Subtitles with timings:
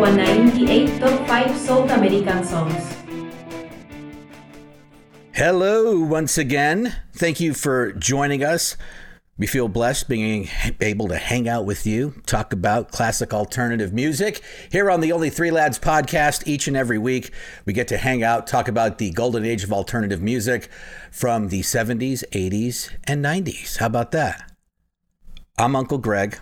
[0.00, 2.96] 198 Top 5 South American Songs.
[5.34, 6.96] Hello, once again.
[7.12, 8.78] Thank you for joining us.
[9.36, 10.48] We feel blessed being
[10.80, 14.42] able to hang out with you, talk about classic alternative music.
[14.72, 17.30] Here on the Only Three Lads podcast, each and every week,
[17.66, 20.70] we get to hang out, talk about the golden age of alternative music
[21.12, 23.76] from the 70s, 80s, and 90s.
[23.76, 24.50] How about that?
[25.58, 26.38] I'm Uncle Greg,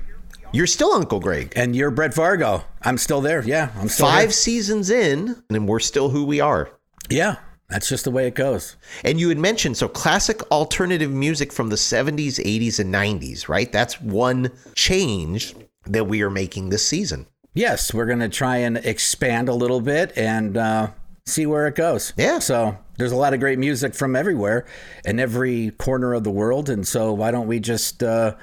[0.53, 1.53] You're still Uncle Greg.
[1.57, 2.65] and you're Brett Fargo.
[2.83, 3.43] I'm still there.
[3.45, 4.31] Yeah, I'm still Five here.
[4.31, 6.71] seasons in, and we're still who we are.
[7.11, 7.37] Yeah,
[7.69, 8.77] that's just the way it goes.
[9.05, 13.71] And you had mentioned so classic alternative music from the 70s, 80s, and 90s, right?
[13.71, 15.55] That's one change
[15.87, 17.27] that we are making this season.
[17.55, 20.89] Yes, we're going to try and expand a little bit and uh,
[21.27, 22.13] see where it goes.
[22.17, 22.39] Yeah.
[22.39, 24.65] So there's a lot of great music from everywhere
[25.05, 26.69] in every corner of the world.
[26.71, 28.35] And so why don't we just uh,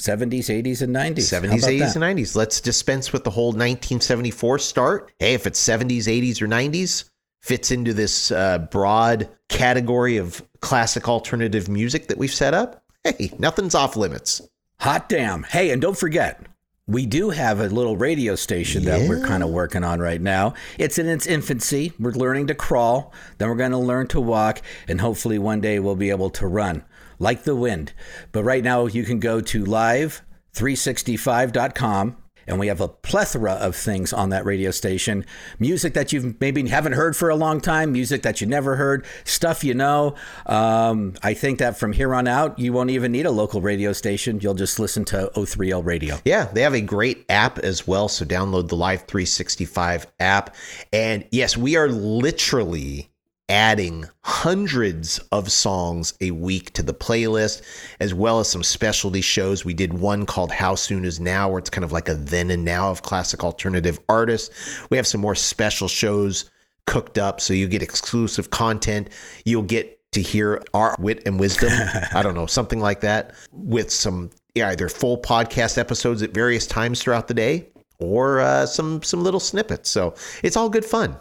[0.00, 1.16] 70s, 80s, and 90s?
[1.18, 1.96] 70s, 80s, that?
[1.96, 2.36] and 90s.
[2.36, 5.12] Let's dispense with the whole 1974 start.
[5.18, 7.10] Hey, if it's 70s, 80s, or 90s,
[7.42, 12.84] fits into this uh, broad category of classic alternative music that we've set up.
[13.04, 14.42] Hey, nothing's off limits.
[14.80, 15.42] Hot damn.
[15.42, 16.40] Hey, and don't forget,
[16.88, 20.54] we do have a little radio station that we're kind of working on right now.
[20.78, 21.92] It's in its infancy.
[21.98, 25.78] We're learning to crawl, then we're going to learn to walk, and hopefully one day
[25.78, 26.84] we'll be able to run
[27.20, 27.92] like the wind.
[28.32, 32.16] But right now, you can go to live365.com.
[32.46, 35.24] And we have a plethora of things on that radio station.
[35.58, 39.04] Music that you've maybe haven't heard for a long time, music that you never heard,
[39.24, 40.14] stuff you know.
[40.46, 43.92] Um, I think that from here on out, you won't even need a local radio
[43.92, 44.40] station.
[44.40, 46.18] You'll just listen to O3L radio.
[46.24, 48.08] Yeah, they have a great app as well.
[48.08, 50.54] So download the Live 365 app.
[50.92, 53.11] And yes, we are literally
[53.48, 57.62] adding hundreds of songs a week to the playlist,
[58.00, 59.64] as well as some specialty shows.
[59.64, 62.50] We did one called How Soon Is Now, where it's kind of like a then
[62.50, 64.80] and now of classic alternative artists.
[64.90, 66.50] We have some more special shows
[66.86, 69.10] cooked up, so you get exclusive content.
[69.44, 71.70] You'll get to hear our wit and wisdom.
[72.12, 76.66] I don't know, something like that, with some yeah, either full podcast episodes at various
[76.66, 79.90] times throughout the day or uh, some some little snippets.
[79.90, 81.16] So it's all good fun.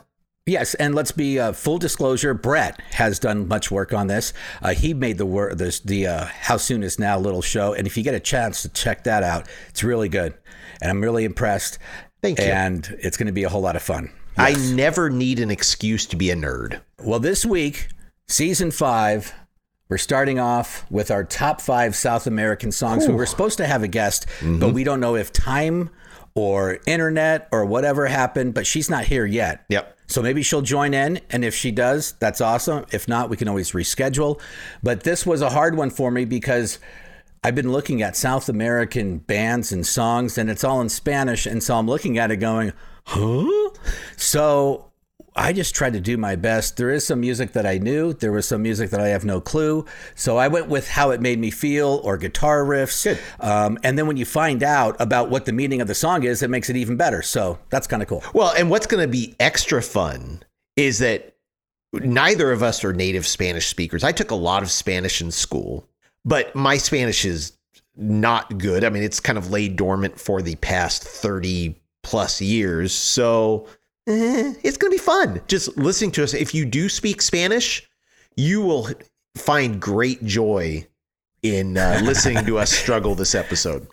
[0.47, 2.34] Yes, and let's be uh, full disclosure.
[2.34, 4.34] Brett has done much work on this.
[4.62, 7.85] Uh, he made the wor- this, the uh, How Soon Is Now little show, and
[7.85, 10.34] if you get a chance to check that out, it's really good,
[10.81, 11.78] and I'm really impressed.
[12.24, 12.46] Thank you.
[12.46, 14.12] And it's going to be a whole lot of fun.
[14.38, 16.81] I never need an excuse to be a nerd.
[17.03, 17.90] Well, this week,
[18.28, 19.34] season five,
[19.90, 23.07] we're starting off with our top five South American songs.
[23.07, 25.90] We were supposed to have a guest, but we don't know if time
[26.34, 29.66] or internet or whatever happened, but she's not here yet.
[29.69, 29.97] Yep.
[30.11, 31.22] So maybe she'll join in.
[31.29, 32.85] And if she does, that's awesome.
[32.91, 34.39] If not, we can always reschedule.
[34.83, 36.79] But this was a hard one for me because
[37.44, 41.47] I've been looking at South American bands and songs, and it's all in Spanish.
[41.47, 42.73] And so I'm looking at it going,
[43.05, 43.69] huh?
[44.16, 44.91] So
[45.36, 46.75] I just tried to do my best.
[46.75, 48.12] There is some music that I knew.
[48.14, 49.86] There was some music that I have no clue.
[50.14, 53.18] So I went with how it made me feel or guitar riffs.
[53.40, 56.44] Um, and then when you find out about what the meaning of the song is,
[56.44, 57.22] it makes it even better.
[57.22, 58.24] So that's kind of cool.
[58.34, 60.44] Well, and what's going to be extra fun
[60.75, 61.36] is that
[61.94, 64.03] neither of us are native Spanish speakers.
[64.03, 65.88] I took a lot of Spanish in school,
[66.25, 67.53] but my Spanish is
[67.96, 68.84] not good.
[68.84, 72.94] I mean, it's kind of laid dormant for the past 30 plus years.
[72.94, 73.68] So
[74.07, 76.34] eh, it's going to be fun just listening to us.
[76.34, 77.88] If you do speak Spanish,
[78.35, 78.89] you will
[79.36, 80.88] find great joy
[81.44, 83.88] in uh, listening to us struggle this episode.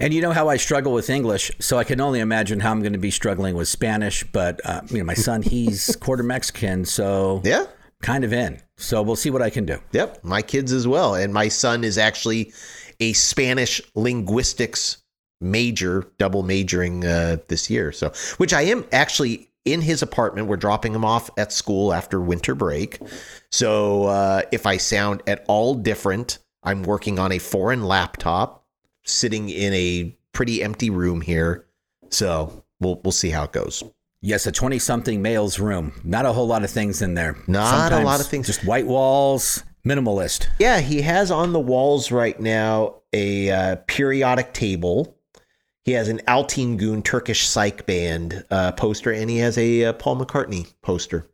[0.00, 2.80] And you know how I struggle with English, so I can only imagine how I'm
[2.82, 4.22] going to be struggling with Spanish.
[4.24, 7.66] But uh, you know, my son, he's quarter Mexican, so Yeah.
[8.00, 8.60] kind of in.
[8.76, 9.78] So we'll see what I can do.
[9.92, 11.14] Yep, my kids as well.
[11.16, 12.52] And my son is actually
[13.00, 15.01] a Spanish linguistics
[15.42, 17.92] major, double majoring uh, this year.
[17.92, 20.48] So, which I am actually in his apartment.
[20.48, 22.98] We're dropping him off at school after winter break.
[23.50, 28.64] So, uh, if I sound at all different, I'm working on a foreign laptop,
[29.04, 31.66] sitting in a pretty empty room here.
[32.10, 33.82] So, we'll we'll see how it goes.
[34.24, 36.00] Yes, a 20 something male's room.
[36.04, 37.36] Not a whole lot of things in there.
[37.48, 38.46] Not a lot of things.
[38.46, 40.46] Just white walls, minimalist.
[40.60, 45.16] Yeah, he has on the walls right now a uh, periodic table.
[45.84, 49.92] He has an Altin Gun Turkish psych band uh, poster, and he has a uh,
[49.94, 51.26] Paul McCartney poster.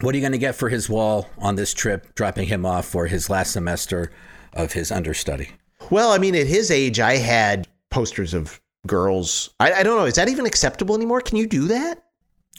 [0.00, 2.86] What are you going to get for his wall on this trip, dropping him off
[2.86, 4.10] for his last semester
[4.54, 5.50] of his understudy?
[5.90, 9.50] Well, I mean, at his age, I had posters of girls.
[9.60, 10.06] I, I don't know.
[10.06, 11.20] Is that even acceptable anymore?
[11.20, 12.02] Can you do that?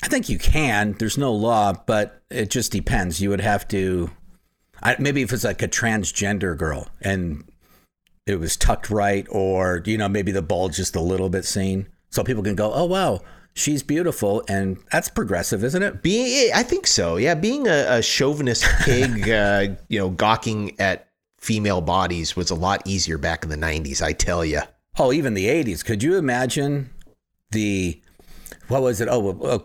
[0.04, 0.94] I think you can.
[0.94, 3.20] There's no law, but it just depends.
[3.20, 4.12] You would have to,
[4.84, 7.44] I, maybe if it's like a transgender girl and
[8.26, 11.88] it was tucked right, or you know maybe the bulge just a little bit seen,
[12.10, 13.22] so people can go, oh wow,
[13.54, 16.02] she's beautiful, and that's progressive, isn't it?
[16.02, 17.18] Being, I think so.
[17.18, 21.08] Yeah, being a, a chauvinist pig, uh, you know, gawking at
[21.40, 24.02] female bodies was a lot easier back in the '90s.
[24.02, 24.62] I tell you.
[25.00, 25.84] Oh, even the '80s.
[25.86, 26.90] Could you imagine
[27.52, 28.02] the
[28.68, 29.08] what was it?
[29.10, 29.60] Oh, uh,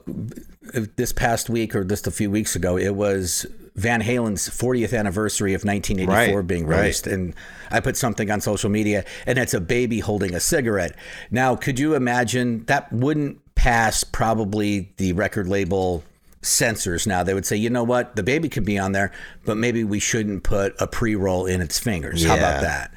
[0.96, 5.52] this past week or just a few weeks ago, it was Van Halen's 40th anniversary
[5.54, 6.80] of 1984 Right, being right.
[6.80, 7.34] released, and
[7.70, 10.96] I put something on social media, and it's a baby holding a cigarette.
[11.30, 16.04] Now, could you imagine that wouldn't pass probably the record label
[16.40, 17.06] censors?
[17.06, 19.12] Now they would say, you know what, the baby could be on there,
[19.44, 22.24] but maybe we shouldn't put a pre-roll in its fingers.
[22.24, 22.92] How about that?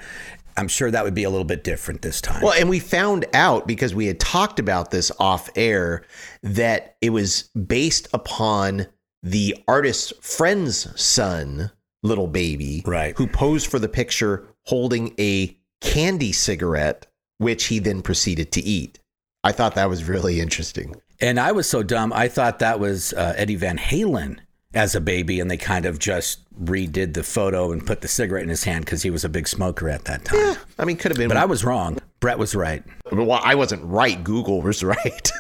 [0.56, 2.42] I'm sure that would be a little bit different this time.
[2.42, 6.04] Well, and we found out because we had talked about this off air
[6.44, 8.88] that it was based upon
[9.24, 11.72] the artist's friend's son,
[12.04, 13.16] little baby, Right.
[13.18, 17.08] who posed for the picture holding a candy cigarette,
[17.38, 19.00] which he then proceeded to eat.
[19.44, 20.96] I thought that was really interesting.
[21.22, 22.14] And I was so dumb.
[22.14, 24.40] I thought that was uh, Eddie Van Halen
[24.74, 28.44] as a baby, and they kind of just redid the photo and put the cigarette
[28.44, 30.40] in his hand because he was a big smoker at that time.
[30.40, 31.28] Yeah, I mean, could have been.
[31.30, 31.98] But I was wrong.
[32.20, 32.84] Brett was right.
[33.12, 34.22] Well, I wasn't right.
[34.24, 35.32] Google was right.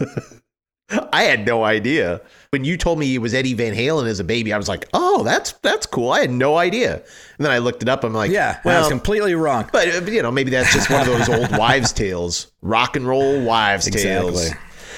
[1.13, 2.21] I had no idea.
[2.51, 4.87] When you told me it was Eddie Van Halen as a baby, I was like,
[4.93, 6.95] "Oh, that's that's cool." I had no idea.
[6.95, 8.03] And then I looked it up.
[8.03, 9.69] I'm like, Yeah, I was completely wrong.
[9.71, 13.07] but uh, you know, maybe that's just one of those old wives' tales, rock and
[13.07, 14.49] roll wives' tales.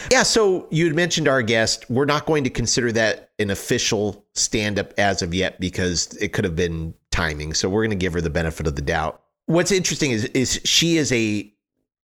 [0.09, 0.23] Yeah.
[0.23, 1.89] So you had mentioned our guest.
[1.89, 6.43] We're not going to consider that an official stand-up as of yet because it could
[6.45, 7.53] have been timing.
[7.53, 9.21] So we're going to give her the benefit of the doubt.
[9.47, 11.50] What's interesting is is she is a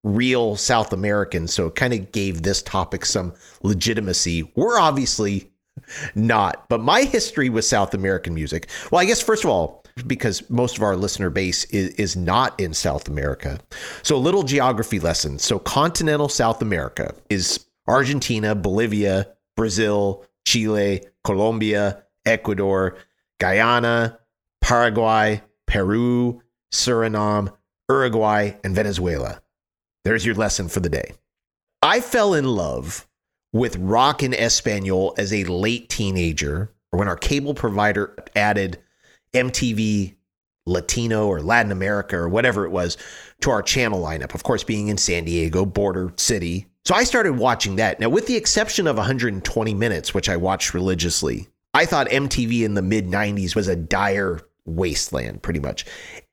[0.07, 3.33] real South American, so it kind of gave this topic some
[3.63, 4.51] legitimacy.
[4.55, 5.51] We're obviously
[6.15, 8.67] not, but my history with South American music.
[8.91, 12.59] Well, I guess first of all, because most of our listener base is, is not
[12.59, 13.59] in South America.
[14.03, 15.39] So a little geography lesson.
[15.39, 22.97] So continental South America is Argentina, Bolivia, Brazil, Chile, Colombia, Ecuador,
[23.39, 24.19] Guyana,
[24.61, 27.51] Paraguay, Peru, Suriname,
[27.89, 29.41] Uruguay, and Venezuela.
[30.07, 31.15] There's your lesson for the day.
[31.81, 33.05] I fell in love
[33.51, 38.77] with rock in Espanol as a late teenager, or when our cable provider added
[39.33, 40.15] MTV
[40.65, 42.95] Latino or Latin America or whatever it was
[43.41, 44.33] to our channel lineup.
[44.33, 46.67] Of course, being in San Diego, border city.
[46.85, 47.99] So I started watching that.
[47.99, 52.75] Now, with the exception of 120 minutes, which I watched religiously, I thought MTV in
[52.75, 55.83] the mid 90s was a dire wasteland, pretty much.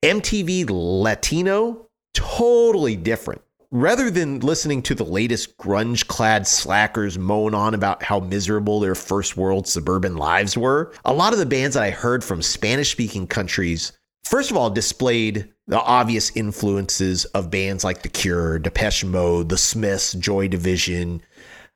[0.05, 3.43] MTV Latino, totally different.
[3.75, 8.95] Rather than listening to the latest grunge clad slackers moan on about how miserable their
[8.95, 12.93] first world suburban lives were, a lot of the bands that I heard from Spanish
[12.93, 13.91] speaking countries,
[14.23, 19.59] first of all, displayed the obvious influences of bands like The Cure, Depeche Mode, The
[19.59, 21.21] Smiths, Joy Division,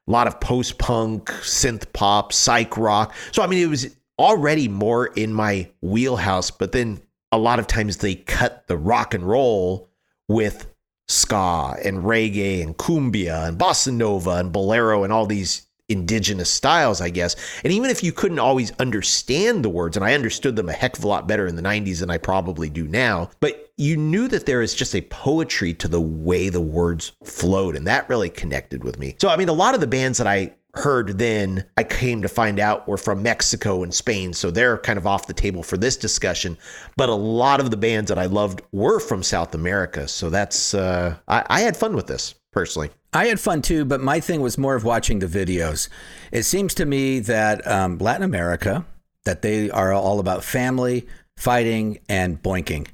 [0.06, 3.12] a lot of post punk, synth pop, psych rock.
[3.32, 7.00] So, I mean, it was already more in my wheelhouse, but then
[7.32, 9.90] a lot of times they cut the rock and roll
[10.28, 10.68] with
[11.08, 17.00] ska and reggae and cumbia and bossa nova and bolero and all these indigenous styles,
[17.00, 17.34] I guess.
[17.64, 20.98] And even if you couldn't always understand the words, and I understood them a heck
[20.98, 24.28] of a lot better in the 90s than I probably do now, but you knew
[24.28, 27.76] that there is just a poetry to the way the words flowed.
[27.76, 29.16] And that really connected with me.
[29.18, 32.28] So, I mean, a lot of the bands that I heard then, I came to
[32.28, 34.32] find out were from Mexico and Spain.
[34.32, 36.56] So they're kind of off the table for this discussion.
[36.96, 40.08] But a lot of the bands that I loved were from South America.
[40.08, 42.90] So that's, uh, I, I had fun with this personally.
[43.12, 45.88] I had fun too, but my thing was more of watching the videos.
[46.32, 48.84] It seems to me that um, Latin America,
[49.24, 51.06] that they are all about family,
[51.36, 52.88] fighting, and boinking,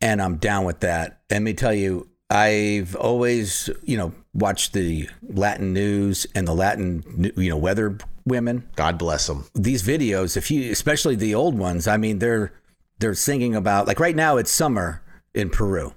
[0.00, 1.20] and I'm down with that.
[1.30, 7.32] Let me tell you, I've always, you know, watched the Latin news and the Latin,
[7.36, 8.68] you know, weather women.
[8.76, 9.46] God bless them.
[9.54, 12.52] These videos, if you, especially the old ones, I mean, they're
[12.98, 15.02] they're singing about like right now it's summer
[15.34, 15.94] in Peru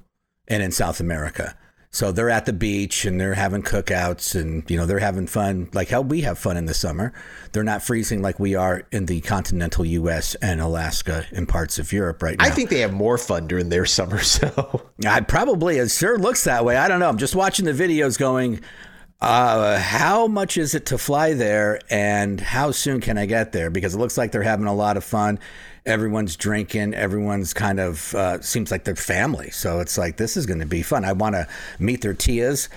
[0.48, 1.58] and in South America.
[1.94, 5.70] So they're at the beach and they're having cookouts and you know they're having fun
[5.74, 7.12] like how we have fun in the summer.
[7.52, 10.36] They're not freezing like we are in the continental U.S.
[10.36, 12.46] and Alaska and parts of Europe right now.
[12.46, 14.20] I think they have more fun during their summer.
[14.20, 16.78] So I probably it sure looks that way.
[16.78, 17.10] I don't know.
[17.10, 18.62] I'm just watching the videos going.
[19.20, 23.70] Uh, how much is it to fly there, and how soon can I get there?
[23.70, 25.38] Because it looks like they're having a lot of fun.
[25.86, 26.94] Everyone's drinking.
[26.94, 29.50] Everyone's kind of uh, seems like they're family.
[29.50, 31.04] So it's like this is going to be fun.
[31.06, 31.48] I want to
[31.80, 32.70] meet their tias,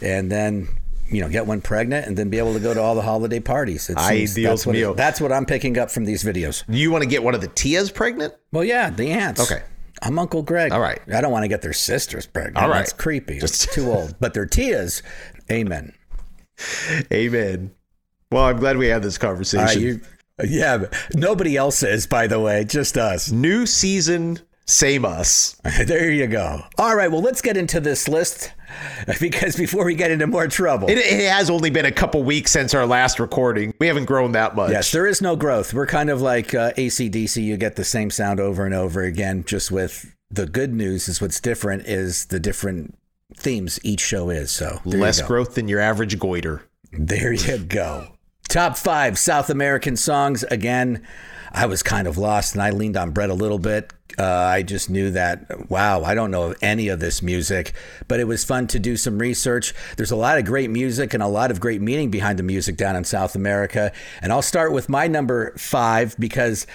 [0.00, 0.68] and then
[1.08, 3.40] you know get one pregnant, and then be able to go to all the holiday
[3.40, 3.90] parties.
[3.90, 6.62] It seems that's what, it- that's what I'm picking up from these videos.
[6.68, 8.34] you want to get one of the Tias pregnant?
[8.52, 9.40] Well, yeah, the aunts.
[9.50, 9.62] Okay.
[10.02, 10.72] I'm Uncle Greg.
[10.72, 11.00] All right.
[11.12, 12.58] I don't want to get their sisters pregnant.
[12.58, 12.78] All right.
[12.78, 13.38] That's creepy.
[13.40, 14.14] Just- Just too old.
[14.20, 15.02] But their tias,
[15.50, 15.92] amen.
[17.12, 17.72] Amen.
[18.30, 19.64] Well, I'm glad we had this conversation.
[19.66, 20.00] Right, you,
[20.42, 23.30] yeah, nobody else is, by the way, just us.
[23.30, 25.60] New season, same us.
[25.86, 26.62] There you go.
[26.78, 28.52] All right, well, let's get into this list
[29.20, 30.88] because before we get into more trouble.
[30.88, 33.74] It, it has only been a couple weeks since our last recording.
[33.78, 34.70] We haven't grown that much.
[34.70, 35.72] Yes, there is no growth.
[35.74, 37.42] We're kind of like uh, ACDC.
[37.42, 41.20] You get the same sound over and over again, just with the good news is
[41.20, 42.98] what's different is the different
[43.36, 44.50] themes each show is.
[44.50, 46.62] So Less growth than your average goiter.
[46.92, 48.13] There you go.
[48.48, 50.44] Top five South American songs.
[50.44, 51.02] Again,
[51.52, 53.92] I was kind of lost and I leaned on Brett a little bit.
[54.18, 57.72] Uh, I just knew that, wow, I don't know any of this music,
[58.06, 59.74] but it was fun to do some research.
[59.96, 62.76] There's a lot of great music and a lot of great meaning behind the music
[62.76, 63.92] down in South America.
[64.22, 66.66] And I'll start with my number five because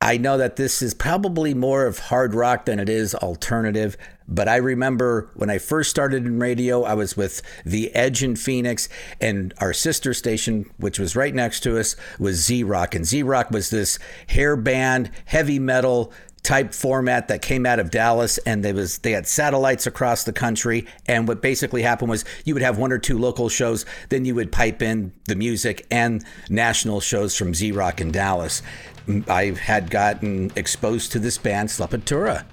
[0.00, 3.96] I know that this is probably more of hard rock than it is alternative,
[4.28, 8.36] but I remember when I first started in radio, I was with The Edge in
[8.36, 8.88] Phoenix,
[9.20, 12.94] and our sister station, which was right next to us, was Z Rock.
[12.94, 17.90] And Z Rock was this hair band, heavy metal type format that came out of
[17.90, 20.86] Dallas and they was they had satellites across the country.
[21.06, 24.36] And what basically happened was you would have one or two local shows then you
[24.36, 28.62] would pipe in the music and national shows from Z-Rock in Dallas.
[29.26, 32.44] I had gotten exposed to this band Slepatura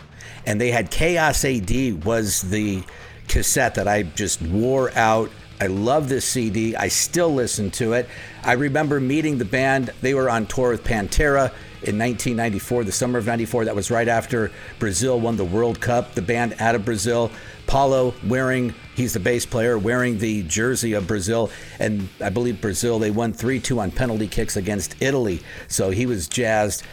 [0.45, 2.83] and they had Chaos AD was the
[3.27, 6.75] cassette that I just wore out I love this CD.
[6.75, 8.09] I still listen to it.
[8.43, 9.91] I remember meeting the band.
[10.01, 13.65] They were on tour with Pantera in 1994, the summer of 94.
[13.65, 16.13] That was right after Brazil won the World Cup.
[16.13, 17.31] The band out of Brazil.
[17.67, 21.49] Paulo wearing, he's the bass player, wearing the jersey of Brazil.
[21.79, 25.41] And I believe Brazil, they won 3 2 on penalty kicks against Italy.
[25.69, 26.83] So he was jazzed.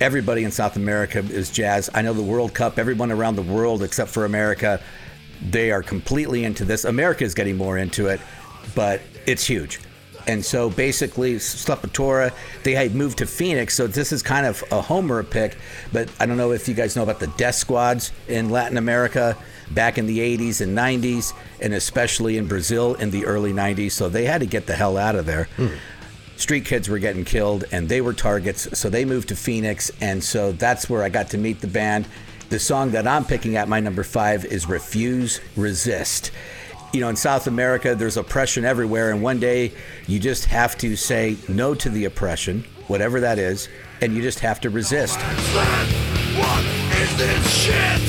[0.00, 1.90] Everybody in South America is jazz.
[1.92, 4.80] I know the World Cup, everyone around the world except for America,
[5.42, 6.86] they are completely into this.
[6.86, 8.18] America is getting more into it,
[8.74, 9.78] but it's huge.
[10.26, 14.80] And so basically, Slepatora, they had moved to Phoenix, so this is kind of a
[14.80, 15.58] homer pick.
[15.92, 19.36] But I don't know if you guys know about the death squads in Latin America
[19.72, 23.92] back in the 80s and 90s, and especially in Brazil in the early 90s.
[23.92, 25.44] So they had to get the hell out of there.
[25.56, 25.68] Hmm.
[26.40, 28.78] Street kids were getting killed, and they were targets.
[28.78, 32.06] So they moved to Phoenix, and so that's where I got to meet the band.
[32.48, 36.30] The song that I'm picking at my number five is Refuse, Resist.
[36.92, 39.72] You know, in South America, there's oppression everywhere, and one day
[40.06, 43.68] you just have to say no to the oppression, whatever that is,
[44.00, 45.20] and you just have to resist.
[45.20, 46.64] What
[46.98, 48.00] is this shit?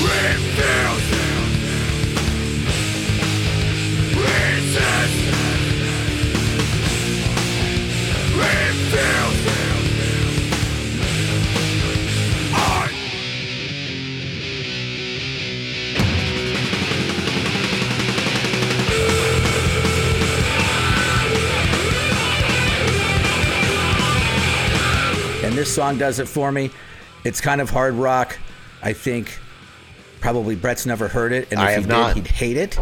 [0.00, 1.07] Refuse.
[25.58, 26.70] This song does it for me.
[27.24, 28.38] It's kind of hard rock.
[28.80, 29.36] I think
[30.20, 32.14] probably Brett's never heard it, and if I he have did, not.
[32.14, 32.78] he'd hate it.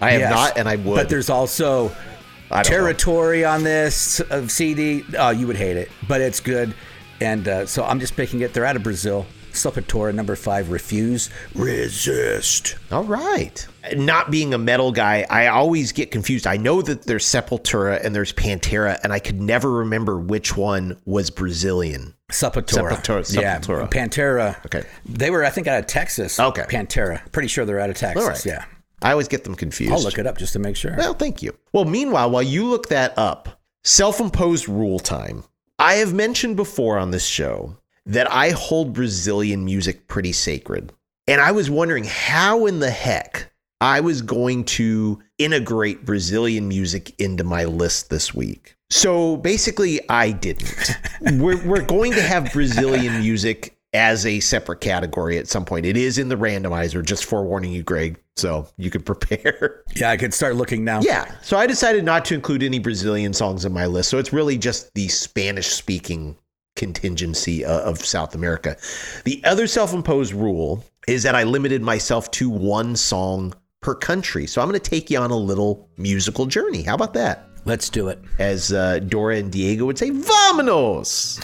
[0.00, 0.30] I have Yes.
[0.34, 0.96] not, and I would.
[0.96, 2.62] But there's also don't know.
[2.64, 5.04] territory on this of CD.
[5.16, 6.74] Oh, you would hate it, but it's good.
[7.20, 8.52] And uh, so I'm just picking it.
[8.52, 9.24] They're out of Brazil.
[9.54, 12.76] Slepatora, number five, refuse, resist.
[12.90, 13.66] All right.
[13.94, 16.46] Not being a metal guy, I always get confused.
[16.46, 20.96] I know that there's Sepultura and there's Pantera, and I could never remember which one
[21.04, 22.14] was Brazilian.
[22.30, 22.90] Sepultura.
[22.92, 23.58] Sepultura, Yeah.
[23.86, 24.64] Pantera.
[24.66, 24.84] Okay.
[25.04, 26.40] They were, I think, out of Texas.
[26.40, 26.62] Okay.
[26.62, 27.20] Pantera.
[27.32, 28.22] Pretty sure they're out of Texas.
[28.22, 28.44] All right.
[28.46, 28.64] Yeah.
[29.02, 29.92] I always get them confused.
[29.92, 30.94] I'll look it up just to make sure.
[30.96, 31.54] Well, thank you.
[31.72, 35.44] Well, meanwhile, while you look that up, self imposed rule time.
[35.78, 40.92] I have mentioned before on this show that I hold Brazilian music pretty sacred.
[41.26, 47.14] And I was wondering how in the heck I was going to integrate Brazilian music
[47.18, 48.76] into my list this week.
[48.90, 50.90] So basically, I didn't.
[51.20, 55.86] we're, we're going to have Brazilian music as a separate category at some point.
[55.86, 59.82] It is in the randomizer, just forewarning you, Greg, so you could prepare.
[59.96, 61.00] Yeah, I could start looking now.
[61.00, 61.32] Yeah.
[61.42, 64.10] So I decided not to include any Brazilian songs in my list.
[64.10, 66.36] So it's really just the Spanish speaking
[66.76, 68.76] contingency uh, of South America.
[69.24, 74.46] The other self imposed rule is that I limited myself to one song per country.
[74.46, 76.82] So I'm going to take you on a little musical journey.
[76.82, 77.48] How about that?
[77.66, 78.18] Let's do it.
[78.38, 81.40] As uh, Dora and Diego would say, vámonos.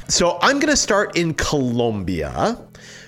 [0.10, 2.58] so I'm going to start in Colombia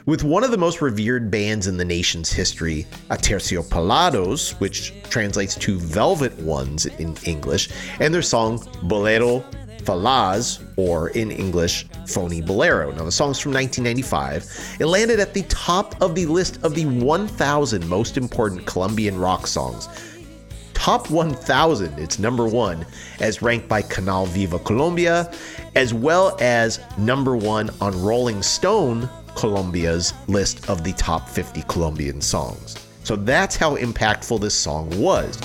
[0.04, 5.78] with one of the most revered bands in the nation's history, Aterciopelados, which translates to
[5.78, 7.68] Velvet Ones in English,
[8.00, 9.44] and their song Bolero
[9.88, 12.92] Falaz, or in English, Phony Bolero.
[12.92, 14.76] Now, the song's from 1995.
[14.80, 19.46] It landed at the top of the list of the 1,000 most important Colombian rock
[19.46, 19.88] songs.
[20.74, 22.84] Top 1,000, it's number one,
[23.20, 25.32] as ranked by Canal Viva Colombia,
[25.74, 32.20] as well as number one on Rolling Stone Colombia's list of the top 50 Colombian
[32.20, 32.76] songs.
[33.04, 35.38] So that's how impactful this song was.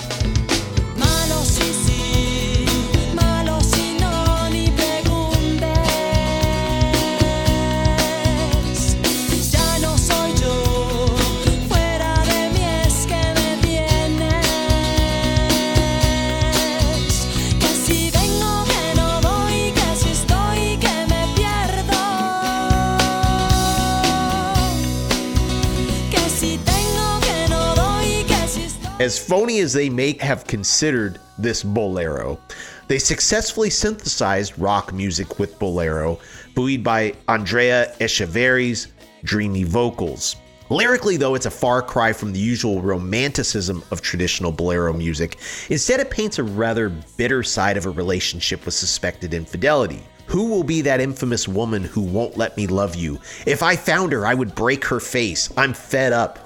[29.04, 32.40] As phony as they may have considered this bolero,
[32.88, 36.18] they successfully synthesized rock music with bolero,
[36.54, 38.88] buoyed by Andrea Echeverry's
[39.22, 40.36] dreamy vocals.
[40.70, 45.36] Lyrically, though, it's a far cry from the usual romanticism of traditional bolero music.
[45.68, 50.02] Instead, it paints a rather bitter side of a relationship with suspected infidelity.
[50.28, 53.20] Who will be that infamous woman who won't let me love you?
[53.44, 55.52] If I found her, I would break her face.
[55.58, 56.38] I'm fed up.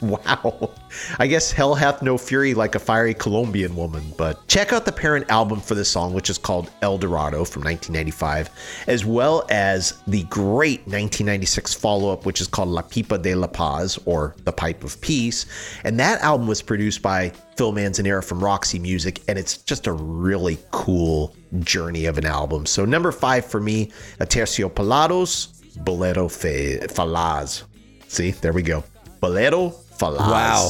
[0.00, 0.70] Wow.
[1.18, 4.92] I guess hell hath no fury like a fiery Colombian woman, but check out the
[4.92, 8.50] parent album for this song, which is called El Dorado from 1995,
[8.86, 13.46] as well as the great 1996 follow up, which is called La Pipa de la
[13.46, 15.46] Paz, or The Pipe of Peace.
[15.84, 19.92] And that album was produced by Phil Manzanera from Roxy Music, and it's just a
[19.92, 22.64] really cool journey of an album.
[22.64, 27.64] So, number five for me, Aterciopelados, Bolero Fe- Falaz.
[28.08, 28.82] See, there we go.
[29.20, 30.18] Bolero Falaz.
[30.18, 30.68] Wow.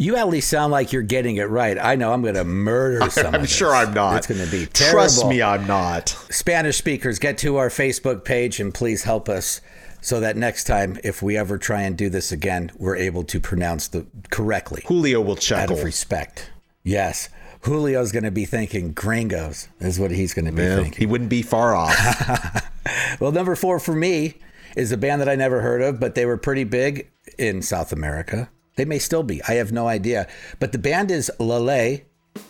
[0.00, 1.76] You at least sound like you're getting it right.
[1.76, 3.34] I know I'm going to murder some.
[3.34, 4.16] I'm sure I'm not.
[4.18, 4.98] It's going to be terrible.
[5.00, 6.08] Trust me, I'm not.
[6.30, 9.60] Spanish speakers, get to our Facebook page and please help us
[10.00, 13.40] so that next time, if we ever try and do this again, we're able to
[13.40, 15.74] pronounce the correctly Julio will chuckle.
[15.74, 16.50] out of respect.
[16.84, 17.28] Yes.
[17.64, 20.98] Julio's going to be thinking gringos is what he's going to be Yeah, thinking.
[21.00, 22.64] he wouldn't be far off.
[23.20, 24.34] Well, number four for me
[24.76, 27.92] is a band that I never heard of, but they were pretty big in South
[27.92, 28.50] America.
[28.76, 29.42] They may still be.
[29.48, 30.28] I have no idea.
[30.60, 32.06] But the band is La Ley,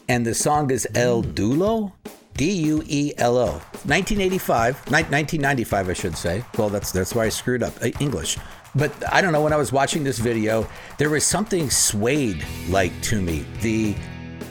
[0.08, 1.92] and the song is El Duelo.
[2.36, 3.50] D U E L O.
[3.84, 6.44] 1985, ni- 1995, I should say.
[6.56, 8.38] Well, that's that's why I screwed up uh, English.
[8.76, 9.42] But I don't know.
[9.42, 13.44] When I was watching this video, there was something suede like to me.
[13.60, 13.96] The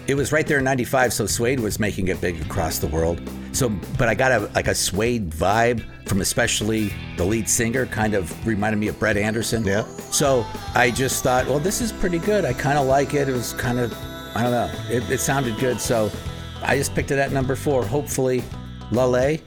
[0.08, 3.22] it was right there in 95 so suede was making it big across the world.
[3.52, 8.14] So but i got a like a suede vibe from especially the lead singer kind
[8.14, 9.66] of reminded me of brett anderson.
[9.66, 9.84] Yeah.
[10.12, 12.46] so i just thought well this is pretty good.
[12.46, 13.28] I kind of like it.
[13.30, 13.94] It was kind of
[14.36, 14.72] i don't know.
[14.90, 15.80] It, it sounded good.
[15.82, 16.12] So
[16.62, 17.86] i just picked it at number four.
[17.86, 18.44] Hopefully
[18.92, 19.42] La Ley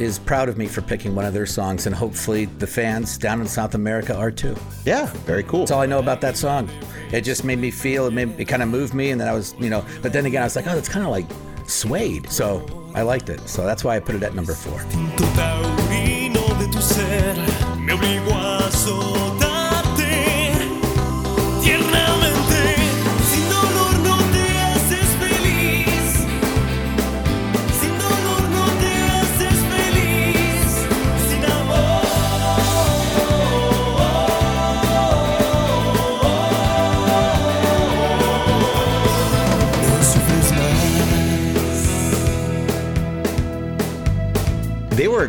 [0.00, 3.40] is proud of me for picking one of their songs and hopefully the fans down
[3.40, 5.60] in south america are too yeah, very cool.
[5.60, 6.68] that's all I know about that song.
[7.12, 9.32] It just made me feel it made it kind of moved me, and then I
[9.32, 11.26] was, you know, but then again I was like, oh, that's kind of like
[11.66, 13.40] suede, so I liked it.
[13.48, 14.80] So that's why I put it at number four.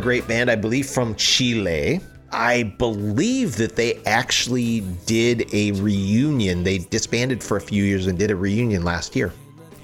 [0.01, 2.01] Great band, I believe, from Chile.
[2.33, 6.63] I believe that they actually did a reunion.
[6.63, 9.31] They disbanded for a few years and did a reunion last year.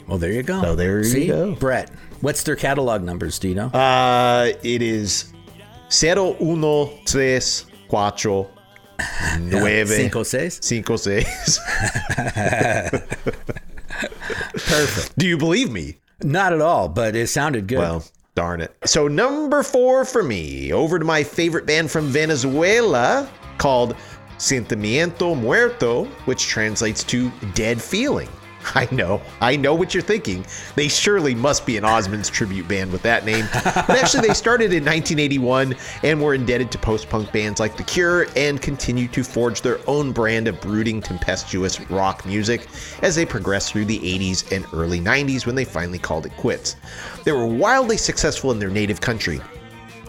[0.08, 0.62] Well, there you go.
[0.62, 1.56] So there you go.
[1.56, 1.92] Brett.
[2.22, 3.38] What's their catalog numbers?
[3.40, 3.68] Do you know?
[3.68, 5.34] Uh, it is
[5.92, 8.50] 0134
[9.40, 10.60] nueve Cinco seis.
[10.64, 11.60] cinco seis.
[14.54, 15.18] Perfect.
[15.18, 15.98] Do you believe me?
[16.24, 17.78] Not at all, but it sounded good.
[17.78, 18.04] Well,
[18.38, 18.72] Darn it.
[18.86, 23.96] So, number four for me, over to my favorite band from Venezuela called
[24.38, 28.30] Sentimiento Muerto, which translates to Dead Feeling.
[28.76, 30.46] I know, I know what you're thinking.
[30.76, 33.48] They surely must be an Osmonds tribute band with that name.
[33.54, 37.84] But actually, they started in 1981 and were indebted to post punk bands like The
[37.84, 42.68] Cure and continue to forge their own brand of brooding, tempestuous rock music
[43.02, 46.76] as they progressed through the 80s and early 90s when they finally called it quits.
[47.24, 49.40] They were wildly successful in their native country.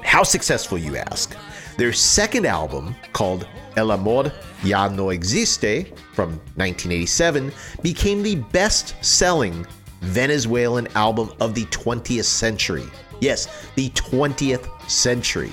[0.02, 1.36] How successful, you ask?
[1.76, 4.32] Their second album, called El Amor
[4.64, 9.64] Ya No Existe, from 1987, became the best selling
[10.00, 12.82] Venezuelan album of the 20th century.
[13.20, 15.52] Yes, the 20th century.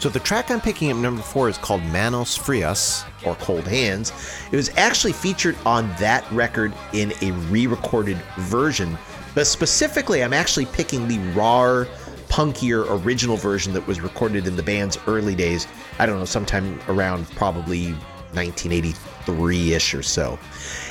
[0.00, 4.12] So the track I'm picking up number four is called Manos Frias, or Cold Hands.
[4.52, 8.98] It was actually featured on that record in a re-recorded version,
[9.34, 11.86] but specifically, I'm actually picking the raw,
[12.28, 15.66] punkier original version that was recorded in the band's early days.
[15.98, 17.94] I don't know, sometime around probably
[18.36, 20.38] 1983-ish or so.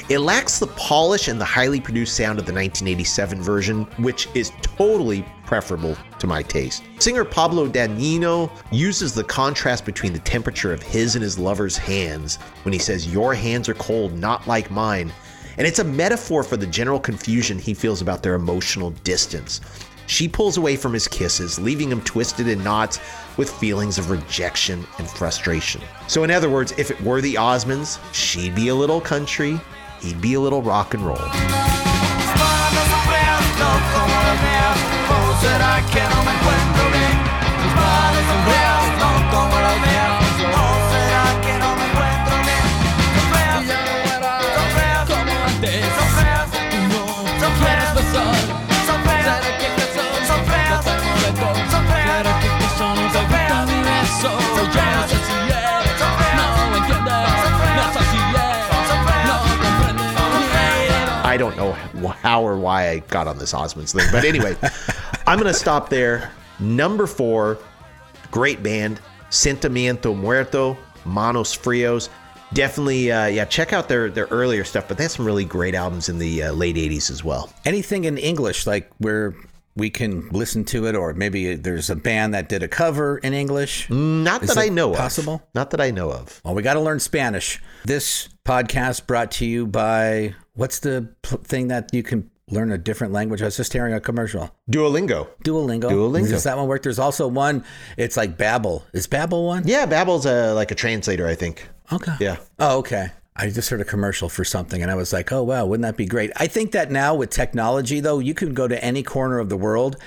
[0.10, 4.52] It lacks the polish and the highly produced sound of the 1987 version, which is
[4.62, 6.84] totally preferable to my taste.
[7.00, 12.38] Singer Pablo Dagnino uses the contrast between the temperature of his and his lover's hands
[12.64, 15.12] when he says, Your hands are cold, not like mine.
[15.58, 19.62] And it's a metaphor for the general confusion he feels about their emotional distance.
[20.08, 23.00] She pulls away from his kisses, leaving him twisted in knots
[23.38, 25.82] with feelings of rejection and frustration.
[26.08, 29.60] So, in other words, if it were the Osmonds, she'd be a little country,
[30.02, 31.18] he'd be a little rock and roll.
[36.36, 36.75] manos
[61.36, 64.56] I don't know how or why I got on this Osmonds thing, but anyway,
[65.28, 66.32] I'm going to stop there.
[66.62, 67.58] Number four,
[68.32, 72.08] great band, Sentimiento Muerto, Manos Frios.
[72.54, 75.76] Definitely, uh, yeah, check out their their earlier stuff, but they had some really great
[75.76, 77.52] albums in the uh, late 80s as well.
[77.66, 79.36] Anything in English, like where
[79.76, 83.34] we can listen to it, or maybe there's a band that did a cover in
[83.34, 83.90] English.
[83.90, 85.34] Not Is that I know possible?
[85.34, 85.42] of.
[85.54, 86.40] Not that I know of.
[86.46, 87.62] Well, we got to learn Spanish.
[87.84, 92.78] This podcast brought to you by what's the p- thing that you can learn a
[92.78, 93.42] different language?
[93.42, 94.52] I was just hearing a commercial.
[94.70, 95.28] Duolingo.
[95.44, 95.90] Duolingo.
[95.90, 96.30] Duolingo.
[96.30, 96.84] Does that one work?
[96.84, 97.64] There's also one.
[97.98, 98.84] It's like Babbel.
[98.94, 99.68] Is Babbel one?
[99.68, 101.68] Yeah, Babbel's uh, like a translator, I think.
[101.92, 102.14] Okay.
[102.20, 102.38] Yeah.
[102.60, 103.12] Oh, okay.
[103.38, 105.98] I just heard a commercial for something and I was like, oh, wow, wouldn't that
[105.98, 106.32] be great?
[106.38, 109.58] I think that now with technology, though, you can go to any corner of the
[109.58, 109.98] world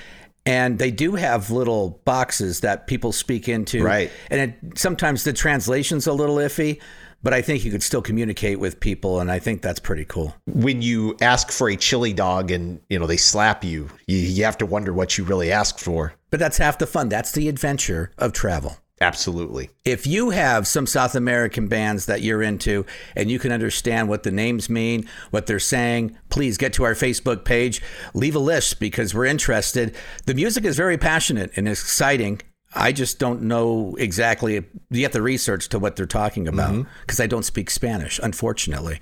[0.47, 3.83] and they do have little boxes that people speak into.
[3.83, 4.09] Right.
[4.31, 6.81] And it, sometimes the translation's a little iffy,
[7.23, 9.19] but I think you could still communicate with people.
[9.19, 10.35] And I think that's pretty cool.
[10.47, 14.43] When you ask for a chili dog and, you know, they slap you, you, you
[14.43, 16.13] have to wonder what you really asked for.
[16.29, 17.09] But that's half the fun.
[17.09, 18.77] That's the adventure of travel.
[19.01, 19.69] Absolutely.
[19.85, 24.23] if you have some South American bands that you're into and you can understand what
[24.23, 27.81] the names mean, what they're saying, please get to our Facebook page,
[28.13, 29.95] leave a list because we're interested.
[30.25, 32.41] The music is very passionate and exciting.
[32.73, 36.89] I just don't know exactly you have to research to what they're talking about mm-hmm.
[37.01, 38.99] because I don't speak Spanish, unfortunately.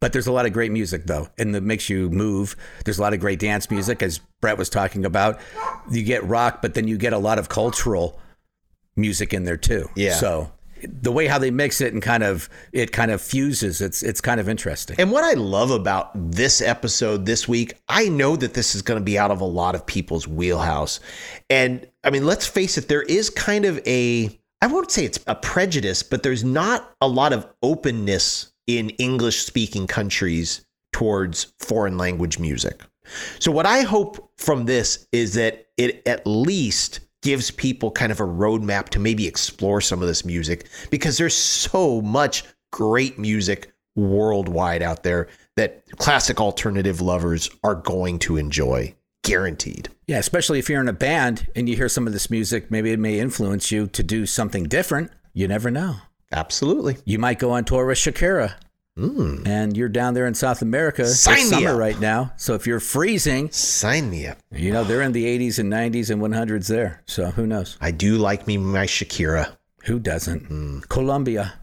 [0.00, 2.56] But there's a lot of great music though, and that makes you move.
[2.84, 5.40] There's a lot of great dance music, as Brett was talking about.
[5.90, 8.20] You get rock, but then you get a lot of cultural
[8.96, 9.88] music in there too.
[9.94, 10.14] Yeah.
[10.14, 10.52] So
[10.86, 14.20] the way how they mix it and kind of it kind of fuses, it's it's
[14.20, 14.96] kind of interesting.
[14.98, 19.00] And what I love about this episode this week, I know that this is going
[19.00, 21.00] to be out of a lot of people's wheelhouse.
[21.50, 25.18] And I mean, let's face it, there is kind of a, I won't say it's
[25.26, 31.98] a prejudice, but there's not a lot of openness in English speaking countries towards foreign
[31.98, 32.82] language music.
[33.38, 38.20] So, what I hope from this is that it at least gives people kind of
[38.20, 43.72] a roadmap to maybe explore some of this music because there's so much great music
[43.96, 48.94] worldwide out there that classic alternative lovers are going to enjoy.
[49.22, 49.88] Guaranteed.
[50.06, 52.92] Yeah, especially if you're in a band and you hear some of this music, maybe
[52.92, 55.10] it may influence you to do something different.
[55.32, 55.96] You never know.
[56.30, 56.98] Absolutely.
[57.06, 58.54] You might go on tour with Shakira.
[58.98, 59.46] Mm.
[59.46, 61.02] And you're down there in South America.
[61.02, 62.32] It's Sign me summer right now.
[62.36, 64.38] So if you're freezing, Sign me up.
[64.52, 67.02] you know, they're in the 80s and 90s and 100s there.
[67.06, 67.76] So who knows?
[67.80, 69.56] I do like me my Shakira.
[69.86, 70.48] Who doesn't?
[70.48, 70.88] Mm.
[70.88, 71.54] Colombia.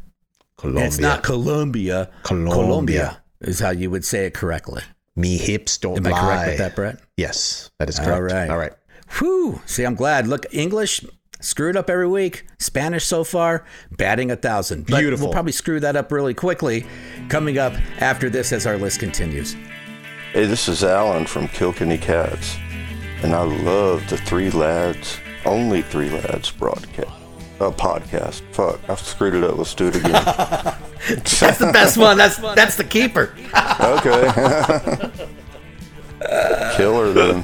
[0.57, 0.85] Colombia.
[0.85, 2.11] It's not Colombia.
[2.23, 3.21] Colombia.
[3.39, 4.83] is how you would say it correctly.
[5.15, 6.99] me hips don't Am I correct with that, Brett?
[7.17, 8.11] Yes, that is correct.
[8.11, 8.49] All right.
[8.49, 8.73] All right.
[9.19, 9.61] Whew.
[9.65, 10.27] See, I'm glad.
[10.27, 11.03] Look, English
[11.41, 12.45] screwed up every week.
[12.59, 13.65] Spanish so far,
[13.97, 14.87] batting a thousand.
[14.87, 15.27] But Beautiful.
[15.27, 16.85] We'll probably screw that up really quickly.
[17.29, 19.53] Coming up after this, as our list continues.
[20.33, 22.55] Hey, this is Alan from Kilkenny Cats,
[23.21, 27.09] and I love the Three Lads, only Three Lads broadcast,
[27.59, 28.41] uh, podcast.
[28.53, 29.57] Fuck, I've screwed it up.
[29.57, 30.11] Let's do it again.
[31.07, 32.15] That's the best one.
[32.15, 33.35] That's that's the keeper.
[33.81, 35.11] okay.
[36.77, 37.43] Killer then.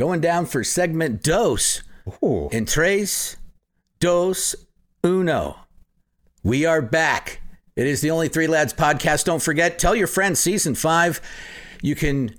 [0.00, 1.82] Going down for segment dos.
[2.24, 2.48] Ooh.
[2.52, 3.36] In tres,
[3.98, 4.56] dos,
[5.04, 5.58] uno.
[6.42, 7.42] We are back.
[7.76, 9.26] It is the Only Three Lads podcast.
[9.26, 11.20] Don't forget, tell your friends, season five.
[11.82, 12.34] You can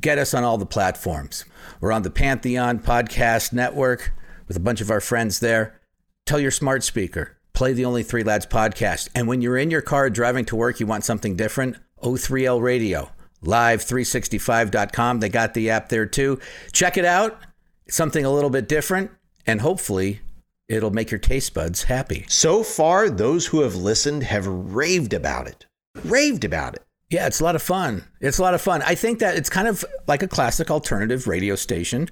[0.00, 1.44] get us on all the platforms.
[1.80, 4.12] We're on the Pantheon Podcast Network
[4.48, 5.80] with a bunch of our friends there.
[6.26, 9.08] Tell your smart speaker, play the Only Three Lads podcast.
[9.14, 13.12] And when you're in your car driving to work, you want something different, O3L Radio,
[13.44, 15.20] live365.com.
[15.20, 16.40] They got the app there too.
[16.72, 17.38] Check it out.
[17.86, 19.10] It's something a little bit different,
[19.46, 20.20] and hopefully,
[20.68, 22.24] it'll make your taste buds happy.
[22.28, 25.66] So far, those who have listened have raved about it.
[26.04, 26.82] Raved about it.
[27.10, 28.04] Yeah, it's a lot of fun.
[28.20, 28.82] It's a lot of fun.
[28.82, 32.08] I think that it's kind of like a classic alternative radio station,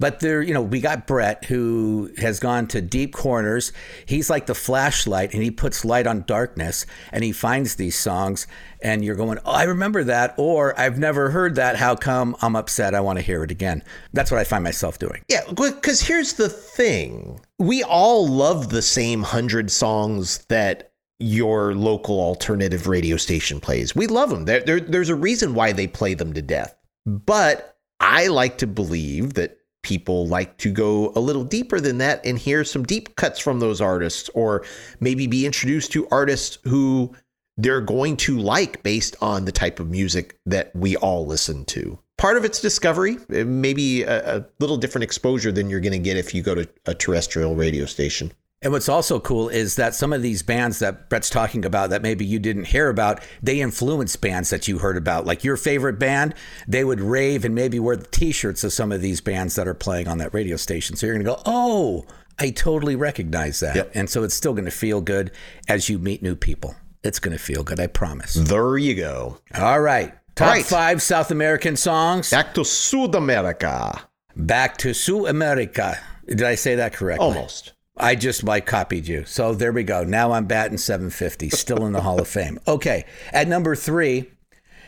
[0.00, 3.70] but there, you know, we got Brett who has gone to deep corners.
[4.06, 8.46] He's like the flashlight and he puts light on darkness and he finds these songs
[8.82, 11.76] and you're going, "Oh, I remember that," or "I've never heard that.
[11.76, 12.94] How come I'm upset?
[12.94, 13.84] I want to hear it again."
[14.14, 15.22] That's what I find myself doing.
[15.28, 17.40] Yeah, because here's the thing.
[17.58, 23.94] We all love the same hundred songs that your local alternative radio station plays.
[23.94, 24.46] We love them.
[24.46, 26.74] There, there, there's a reason why they play them to death.
[27.04, 32.24] But I like to believe that people like to go a little deeper than that
[32.24, 34.64] and hear some deep cuts from those artists, or
[35.00, 37.14] maybe be introduced to artists who
[37.56, 41.98] they're going to like based on the type of music that we all listen to.
[42.18, 46.16] Part of it's discovery, maybe a, a little different exposure than you're going to get
[46.16, 48.32] if you go to a terrestrial radio station.
[48.62, 52.02] And what's also cool is that some of these bands that Brett's talking about that
[52.02, 55.24] maybe you didn't hear about, they influence bands that you heard about.
[55.24, 56.34] Like your favorite band,
[56.68, 59.66] they would rave and maybe wear the t shirts of some of these bands that
[59.66, 60.94] are playing on that radio station.
[60.96, 62.04] So you're going to go, oh,
[62.38, 63.76] I totally recognize that.
[63.76, 63.92] Yep.
[63.94, 65.30] And so it's still going to feel good
[65.66, 66.74] as you meet new people.
[67.02, 68.34] It's going to feel good, I promise.
[68.34, 69.38] There you go.
[69.54, 70.12] All right.
[70.34, 70.64] Top All right.
[70.66, 72.28] five South American songs.
[72.30, 74.06] Back to South America.
[74.36, 75.98] Back to South America.
[76.26, 77.26] Did I say that correctly?
[77.26, 77.72] Almost.
[78.00, 79.24] I just like copied you.
[79.26, 80.04] So there we go.
[80.04, 82.58] Now I'm batting 750, still in the Hall of Fame.
[82.68, 83.04] Okay.
[83.32, 84.30] At number three,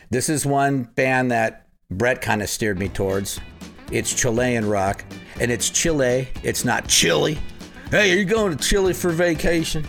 [0.09, 3.39] this is one band that Brett kind of steered me towards.
[3.91, 5.03] It's Chilean rock,
[5.39, 6.29] and it's Chile.
[6.43, 7.37] It's not Chile.
[7.91, 9.85] Hey, are you going to Chile for vacation?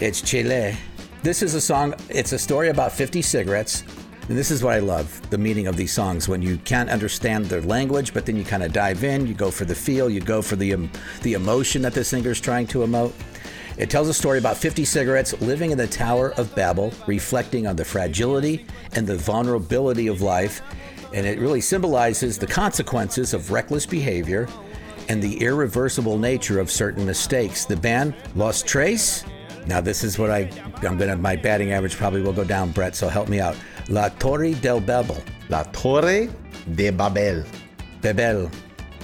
[0.00, 0.76] It's Chile.
[1.22, 3.82] This is a song, it's a story about 50 cigarettes.
[4.28, 7.44] And this is what I love the meaning of these songs when you can't understand
[7.44, 10.20] their language, but then you kind of dive in, you go for the feel, you
[10.20, 10.90] go for the, um,
[11.22, 13.12] the emotion that the singer's trying to emote.
[13.76, 17.76] It tells a story about 50 cigarettes living in the Tower of Babel, reflecting on
[17.76, 20.62] the fragility and the vulnerability of life.
[21.12, 24.48] and it really symbolizes the consequences of reckless behavior
[25.08, 27.64] and the irreversible nature of certain mistakes.
[27.66, 29.24] The band Los Tres.
[29.66, 30.50] Now this is what I
[30.82, 32.96] I'm gonna my batting average probably will go down, Brett.
[32.96, 33.56] So help me out.
[33.88, 35.22] La Torre del Babel.
[35.48, 36.28] La Torre
[36.74, 37.44] de Babel.
[38.00, 38.50] Babel.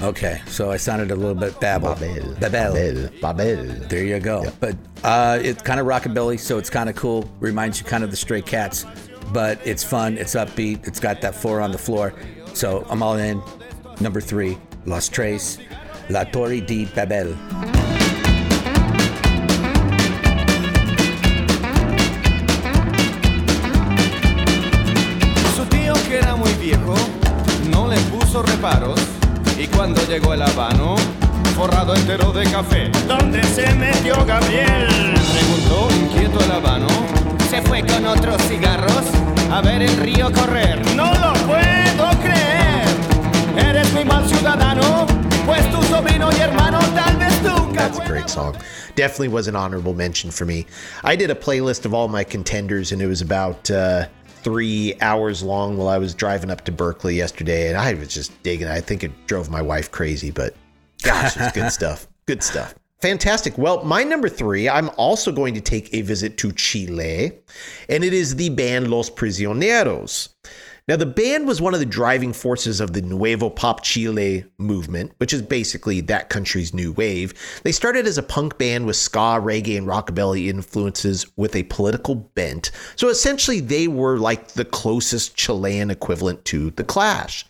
[0.02, 1.94] Okay, so I sounded a little bit babble.
[1.94, 2.34] Babel.
[2.40, 2.72] Babel.
[2.72, 3.10] Babel.
[3.20, 3.66] Babel.
[3.88, 4.50] There you go.
[4.58, 7.30] But uh, it's kind of rockabilly, so it's kind of cool.
[7.38, 8.86] Reminds you kind of the Stray Cats,
[9.32, 10.16] but it's fun.
[10.16, 10.86] It's upbeat.
[10.86, 12.14] It's got that four on the floor.
[12.54, 13.42] So I'm all in.
[14.00, 15.58] Number three, Los Tres,
[16.08, 17.36] La Torre de Babel.
[30.11, 30.96] Llegó el habano,
[31.55, 32.90] forrado entero de café.
[33.07, 34.88] ¿Dónde se metió Gabriel?
[35.33, 36.88] Preguntó inquieto el habano.
[37.49, 39.05] Se fue con otros cigarros
[39.53, 40.85] a ver el río correr.
[40.96, 42.88] No lo puedo creer.
[43.57, 45.07] Eres mi mal ciudadano,
[45.46, 47.88] pues tu sobrino y hermano tal vez nunca.
[47.88, 48.57] That's a great song.
[48.96, 50.66] Definitely was an honorable mention for me.
[51.05, 54.07] I did a playlist of all my contenders, and it was about uh,
[54.42, 58.42] three hours long while I was driving up to Berkeley yesterday, and I was just
[58.42, 58.68] digging.
[58.68, 60.55] I think it drove my wife crazy, but
[61.03, 62.07] gosh, it's good stuff.
[62.26, 62.74] Good stuff.
[63.00, 63.57] Fantastic.
[63.57, 67.33] Well, my number three, I'm also going to take a visit to Chile,
[67.88, 70.29] and it is the band Los Prisioneros.
[70.90, 75.12] Now, the band was one of the driving forces of the Nuevo Pop Chile movement,
[75.18, 77.33] which is basically that country's new wave.
[77.62, 82.16] They started as a punk band with ska, reggae, and rockabilly influences with a political
[82.16, 82.72] bent.
[82.96, 87.46] So essentially, they were like the closest Chilean equivalent to The Clash.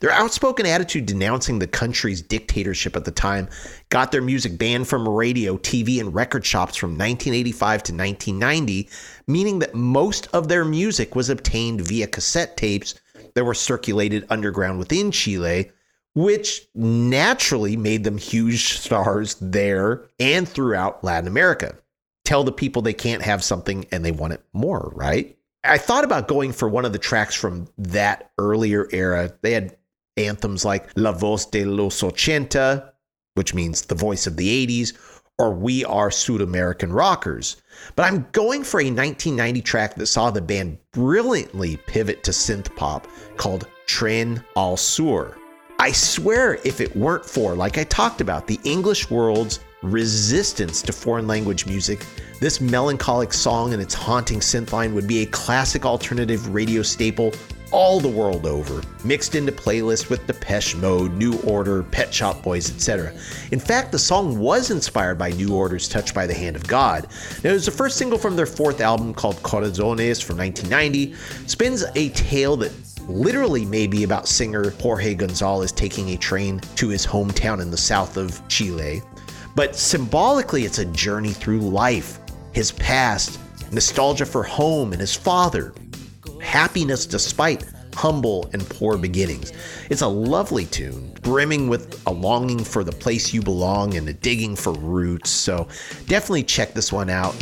[0.00, 3.48] Their outspoken attitude denouncing the country's dictatorship at the time
[3.90, 8.88] got their music banned from radio, TV, and record shops from 1985 to 1990,
[9.30, 12.94] meaning that most of their music was obtained via cassette tapes
[13.34, 15.70] that were circulated underground within Chile,
[16.14, 21.76] which naturally made them huge stars there and throughout Latin America.
[22.24, 25.36] Tell the people they can't have something and they want it more, right?
[25.64, 29.32] I thought about going for one of the tracks from that earlier era.
[29.42, 29.76] They had
[30.16, 32.92] anthems like La Voz de los Ochenta,
[33.34, 34.96] which means the voice of the 80s,
[35.40, 37.56] or We Are Sud American Rockers.
[37.96, 42.76] But I'm going for a 1990 track that saw the band brilliantly pivot to synth
[42.76, 45.34] pop called Tren al Sur.
[45.78, 50.92] I swear, if it weren't for, like I talked about, the English world's resistance to
[50.92, 52.04] foreign language music,
[52.38, 57.32] this melancholic song and its haunting synth line would be a classic alternative radio staple
[57.72, 62.70] all the world over, mixed into playlists with Depeche Mode, New Order, Pet Shop Boys,
[62.70, 63.12] etc.
[63.52, 67.06] In fact, the song was inspired by New Order's Touched by the Hand of God.
[67.42, 71.14] Now, it was the first single from their fourth album called Corazones from 1990,
[71.46, 72.72] spins a tale that
[73.08, 77.76] literally may be about singer Jorge Gonzalez taking a train to his hometown in the
[77.76, 79.02] south of Chile.
[79.54, 82.18] But symbolically, it's a journey through life,
[82.52, 83.38] his past,
[83.72, 85.72] nostalgia for home and his father,
[86.40, 89.52] happiness despite humble and poor beginnings.
[89.90, 94.12] It's a lovely tune, brimming with a longing for the place you belong and a
[94.12, 95.30] digging for roots.
[95.30, 95.68] So
[96.06, 97.34] definitely check this one out.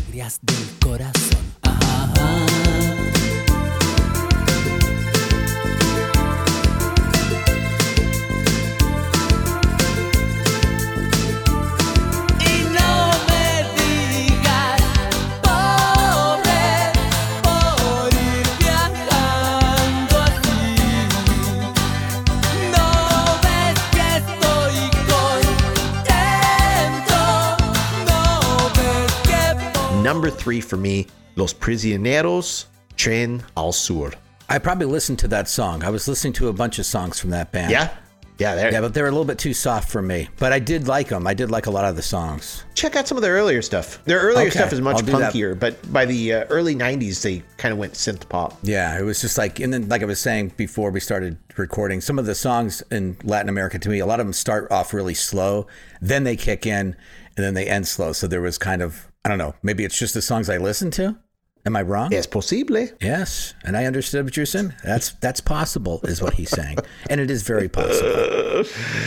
[30.38, 34.12] Three for me, Los Prisioneros, Tren al Sur.
[34.48, 35.84] I probably listened to that song.
[35.84, 37.70] I was listening to a bunch of songs from that band.
[37.70, 37.94] Yeah?
[38.38, 38.72] Yeah, there.
[38.72, 40.28] Yeah, but they're a little bit too soft for me.
[40.38, 41.26] But I did like them.
[41.26, 42.64] I did like a lot of the songs.
[42.74, 44.02] Check out some of their earlier stuff.
[44.04, 45.34] Their earlier Okay, stuff is much I'll that.
[45.34, 48.56] punkier, but by the uh, early 90s, they kind of went synth pop.
[48.62, 52.00] Yeah, it was just like, and then like I was saying before we started recording,
[52.00, 54.94] some of the songs in Latin America to me, a lot of them start off
[54.94, 55.66] really slow,
[56.00, 56.94] then they kick in,
[57.36, 58.12] and then they end slow.
[58.12, 60.90] So there was kind of, I don't know, maybe it's just the songs I listen
[60.92, 61.18] to.
[61.66, 62.14] Am I wrong?
[62.14, 62.88] Es posible.
[62.98, 64.72] Yes, and I understood what you're saying.
[64.82, 66.78] That's that's possible, is what he's saying,
[67.10, 68.62] and it is very possible,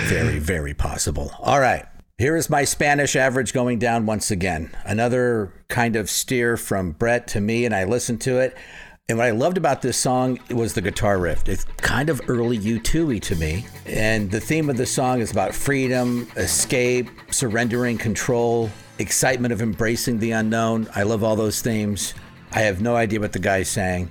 [0.06, 1.32] very very possible.
[1.40, 1.88] All right,
[2.20, 4.70] here is my Spanish average going down once again.
[4.86, 8.56] Another kind of steer from Brett to me, and I listened to it.
[9.10, 11.50] And what I loved about this song was the guitar riff.
[11.50, 13.66] It's kind of early U2y to me.
[13.88, 18.70] And the theme of the song is about freedom, escape, surrendering control,
[19.02, 20.88] excitement of embracing the unknown.
[20.96, 22.14] I love all those themes.
[22.52, 24.10] I have no idea what the guy's saying.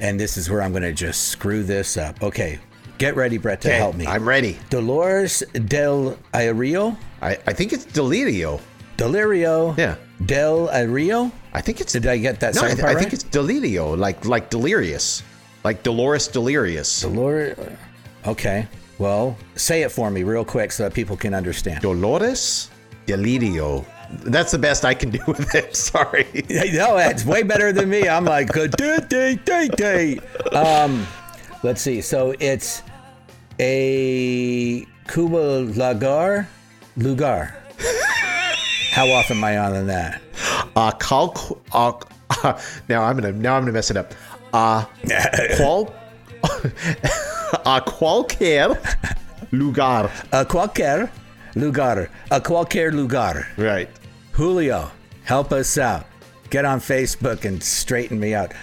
[0.00, 2.22] And this is where I'm going to just screw this up.
[2.22, 2.58] Okay,
[2.98, 4.06] Get ready, Brett, to Okay, help me.
[4.06, 4.58] I'm ready.
[4.68, 6.96] Dolores del Rio?
[7.22, 8.60] I, I think it's Delirio.
[8.98, 9.94] Delirio Yeah.
[10.26, 11.32] del Rio?
[11.54, 11.94] I think it's.
[11.94, 15.22] Did I get that no, I, th- part I think it's Delirio, like like delirious,
[15.64, 17.00] like Dolores Delirious.
[17.00, 17.56] Dolores.
[18.26, 18.68] Okay.
[18.98, 21.80] Well, say it for me real quick so that people can understand.
[21.80, 22.70] Dolores
[23.06, 23.84] Delirio.
[24.10, 25.74] That's the best I can do with it.
[25.92, 26.26] Sorry.
[26.72, 28.08] no, it's way better than me.
[28.08, 30.18] I'm like, "Good day, day, day, day."
[30.52, 31.06] um,
[31.62, 32.00] let's see.
[32.00, 32.82] So it's
[33.60, 36.46] a Cuba Lagar
[36.96, 37.54] Lugar.
[38.90, 40.20] How often am I on in that?
[40.74, 41.92] Uh, cal- uh,
[42.88, 44.12] now I'm gonna now I'm gonna mess it up.
[44.52, 44.84] Uh,
[45.56, 45.94] qual
[47.64, 48.78] a cualquier
[49.52, 50.10] lugar.
[50.32, 51.10] A cualquier
[51.54, 52.10] lugar.
[52.30, 53.46] A cualquier lugar.
[53.56, 53.88] Right.
[54.40, 54.90] Julio,
[55.24, 56.06] help us out.
[56.48, 58.54] Get on Facebook and straighten me out.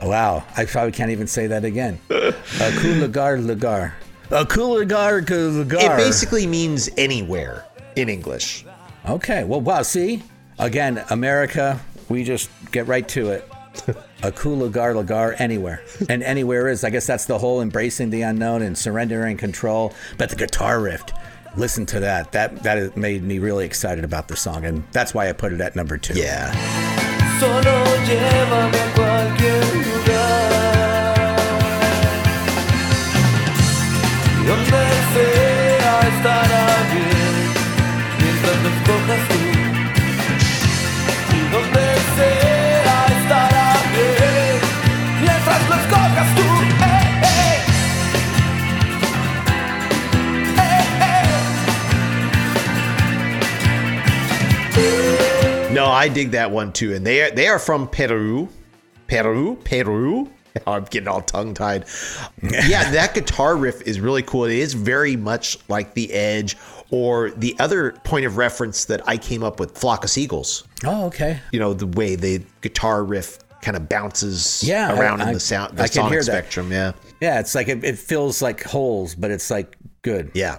[0.00, 2.00] Oh, wow, I probably can't even say that again.
[2.10, 2.34] A
[2.78, 3.94] cool lugar lugar.
[4.32, 5.76] A cool lugar lugar.
[5.78, 8.66] It basically means anywhere in English.
[9.08, 9.44] Okay.
[9.44, 9.82] Well, wow.
[9.82, 10.24] See,
[10.58, 13.48] again, America, we just get right to it.
[14.24, 16.82] A cool lagar lagar anywhere, and anywhere is.
[16.82, 19.94] I guess that's the whole embracing the unknown and surrendering control.
[20.18, 21.04] But the guitar riff,
[21.56, 22.32] listen to that.
[22.32, 25.60] That that made me really excited about the song, and that's why I put it
[25.60, 26.14] at number two.
[26.14, 26.52] Yeah.
[55.94, 58.48] I dig that one too, and they are they are from Peru,
[59.06, 60.30] Peru, Peru.
[60.68, 61.84] I'm getting all tongue tied.
[62.42, 64.44] yeah, that guitar riff is really cool.
[64.44, 66.56] It is very much like the Edge
[66.90, 70.62] or the other point of reference that I came up with, Flock of Seagulls.
[70.84, 71.40] Oh, okay.
[71.52, 75.40] You know the way the guitar riff kind of bounces Yeah, around I- in the
[75.40, 76.24] sound, the I can hear that.
[76.24, 76.70] spectrum.
[76.70, 80.30] Yeah, Yeah, it's like it, it feels like holes, but it's like good.
[80.34, 80.58] yeah.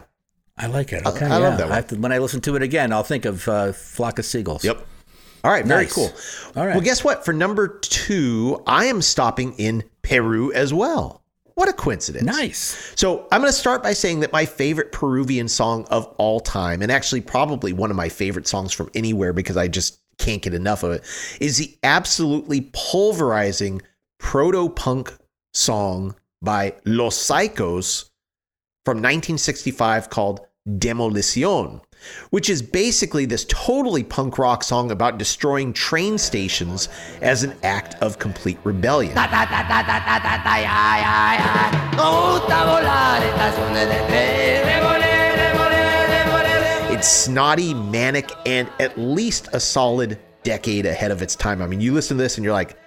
[0.58, 1.06] I like it.
[1.06, 1.58] I- Okay, I love yeah.
[1.58, 1.78] that one.
[1.78, 4.64] I to- when I listen to it again, I'll think of uh, Flock of Seagulls.
[4.66, 4.86] Yep.
[5.46, 5.94] All right, very Nice.
[5.94, 6.12] cool.
[6.56, 6.74] All right.
[6.74, 7.24] Well, guess what?
[7.24, 11.22] For number two, I am stopping in Peru as well.
[11.54, 12.26] What a coincidence.
[12.26, 12.92] Nice.
[12.96, 16.82] So I'm going to start by saying that my favorite Peruvian song of all time,
[16.82, 20.54] and actually probably one of my favorite songs from anywhere because I just can't get
[20.56, 21.04] enough of it,
[21.40, 23.84] is the absolutely pulverizing
[24.18, 25.16] proto punk
[25.54, 28.10] song by Los Psychos
[28.84, 31.82] from 1965 called Demolición,
[32.30, 36.90] which is basically this totally punk rock song about destroying train stations
[37.22, 39.14] as an act of complete rebellion.
[46.96, 51.62] It's snotty, manic, and at least a solid decade ahead of its time.
[51.62, 52.78] I mean, you listen to this and you're like,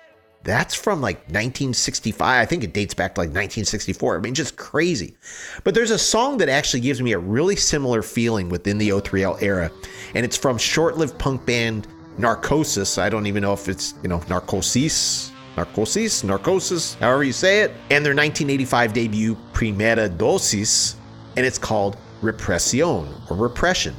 [0.44, 2.20] that's from like 1965.
[2.20, 4.16] I think it dates back to like 1964.
[4.16, 5.16] I mean, just crazy.
[5.64, 9.42] But there's a song that actually gives me a really similar feeling within the O3L
[9.42, 9.70] era,
[10.14, 11.86] and it's from short-lived punk band
[12.18, 12.98] Narcosis.
[12.98, 17.70] I don't even know if it's, you know, Narcosis, Narcosis, Narcosis, however you say it.
[17.90, 20.96] And their 1985 debut, Primera Dosis,
[21.36, 23.94] and it's called Represión or Repression.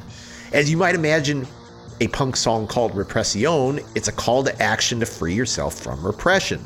[0.51, 1.47] As you might imagine,
[2.01, 6.63] a punk song called Repression, it's a call to action to free yourself from repression.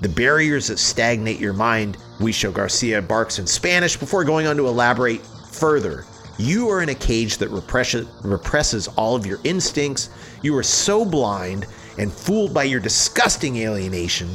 [0.00, 4.66] The barriers that stagnate your mind, Huicho Garcia barks in Spanish before going on to
[4.66, 5.20] elaborate
[5.50, 6.06] further.
[6.38, 10.08] You are in a cage that repress- represses all of your instincts.
[10.42, 11.66] You are so blind
[11.98, 14.30] and fooled by your disgusting alienation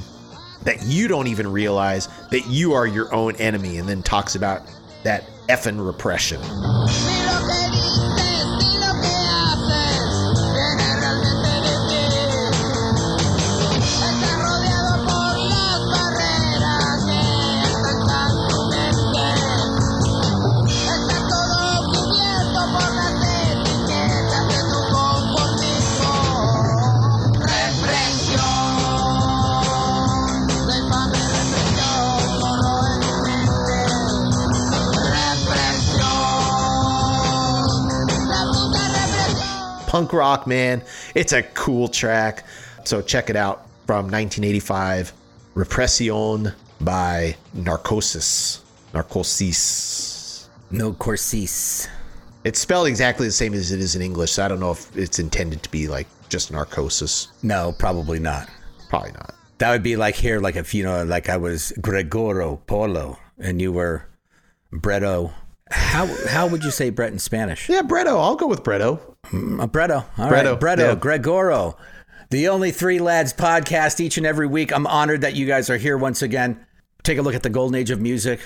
[0.64, 4.64] that you don't even realize that you are your own enemy, and then talks about
[5.04, 6.42] that effing repression.
[39.96, 40.84] Punk rock, man.
[41.16, 42.44] It's a cool track.
[42.84, 45.14] So check it out from 1985,
[45.54, 48.62] Repression by Narcosis.
[48.94, 50.50] Narcosis.
[50.70, 51.88] No Corsis.
[52.44, 54.98] It's spelled exactly the same as it is in English, so I don't know if
[54.98, 57.30] it's intended to be like just narcosis.
[57.42, 58.50] No, probably not.
[58.90, 59.34] Probably not.
[59.60, 63.62] That would be like here, like if you know, like I was Gregoro Polo and
[63.62, 64.06] you were
[64.74, 65.32] Bretto.
[65.72, 67.68] How how would you say Brett in Spanish?
[67.70, 68.20] Yeah, Bretto.
[68.22, 69.00] I'll go with Bretto.
[69.26, 70.06] Uh, Bretto.
[70.18, 70.60] All Bretto, right.
[70.60, 70.78] Bretto.
[70.80, 70.96] yeah.
[70.96, 71.76] Gregoro.
[72.30, 74.72] The Only Three Lads podcast each and every week.
[74.74, 76.64] I'm honored that you guys are here once again.
[77.04, 78.40] Take a look at the golden age of music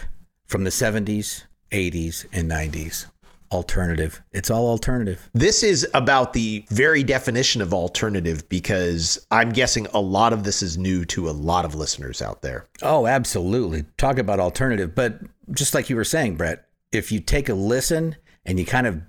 [0.48, 3.06] from the 70s, 80s, and 90s.
[3.52, 4.22] Alternative.
[4.32, 5.30] It's all alternative.
[5.34, 10.62] This is about the very definition of alternative because I'm guessing a lot of this
[10.62, 12.66] is new to a lot of listeners out there.
[12.84, 13.86] Oh, absolutely.
[13.98, 14.94] Talk about alternative.
[14.94, 15.20] But
[15.52, 18.16] just like you were saying, Brett, if you take a listen
[18.46, 19.02] and you kind of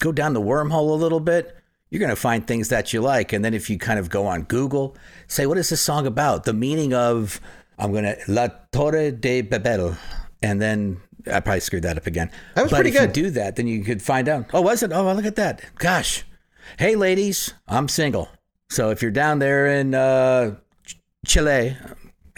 [0.00, 1.56] go down the wormhole a little bit,
[1.90, 3.32] you're going to find things that you like.
[3.32, 6.44] And then if you kind of go on Google, say, what is this song about?
[6.44, 7.40] The meaning of,
[7.78, 9.96] I'm going to, La Torre de Babel.
[10.42, 11.00] And then
[11.32, 12.30] I probably screwed that up again.
[12.54, 13.16] That was but pretty if good.
[13.16, 14.46] you do that, then you could find out.
[14.52, 14.92] Oh, was it?
[14.92, 15.62] Oh, well, look at that.
[15.76, 16.24] Gosh.
[16.78, 18.28] Hey, ladies, I'm single.
[18.68, 21.76] So if you're down there in uh, Ch- Chile,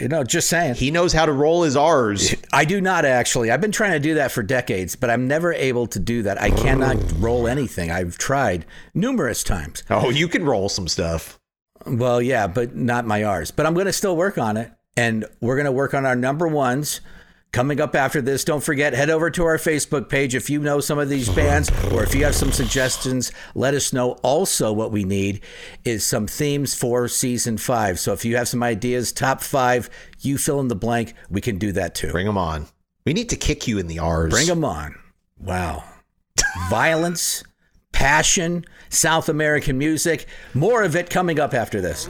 [0.00, 0.74] you know, just saying.
[0.74, 2.34] He knows how to roll his R's.
[2.52, 3.50] I do not actually.
[3.50, 6.40] I've been trying to do that for decades, but I'm never able to do that.
[6.40, 7.90] I cannot roll anything.
[7.90, 9.82] I've tried numerous times.
[9.90, 11.38] Oh, you can roll some stuff.
[11.86, 13.50] Well, yeah, but not my R's.
[13.50, 14.72] But I'm going to still work on it.
[14.96, 17.00] And we're going to work on our number ones
[17.52, 18.44] coming up after this.
[18.44, 20.34] Don't forget, head over to our Facebook page.
[20.34, 23.92] If you know some of these bands or if you have some suggestions, let us
[23.92, 24.12] know.
[24.22, 25.40] Also, what we need
[25.84, 27.98] is some themes for season five.
[27.98, 29.90] So if you have some ideas, top five,
[30.20, 32.12] you fill in the blank, we can do that too.
[32.12, 32.66] Bring them on.
[33.04, 34.30] We need to kick you in the R's.
[34.30, 34.94] Bring them on.
[35.38, 35.84] Wow.
[36.68, 37.42] Violence,
[37.92, 40.26] passion, South American music.
[40.54, 42.08] More of it coming up after this.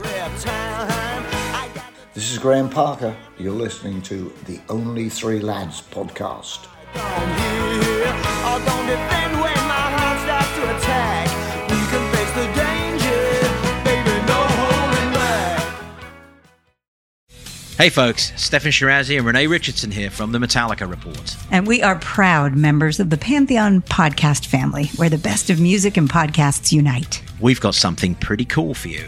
[2.13, 3.15] This is Graham Parker.
[3.37, 6.65] You're listening to the Only Three Lads podcast.
[6.95, 11.29] Or don't defend when my heart starts to attack.
[11.69, 13.23] We can face the danger,
[13.85, 15.63] baby, no holding back.
[17.77, 21.37] Hey folks, Steffan Chirazi and Renee Richardson here from the Metallica Report.
[21.49, 25.95] And we are proud members of the Pantheon podcast family, where the best of music
[25.95, 27.23] and podcasts unite.
[27.39, 29.07] We've got something pretty cool for you.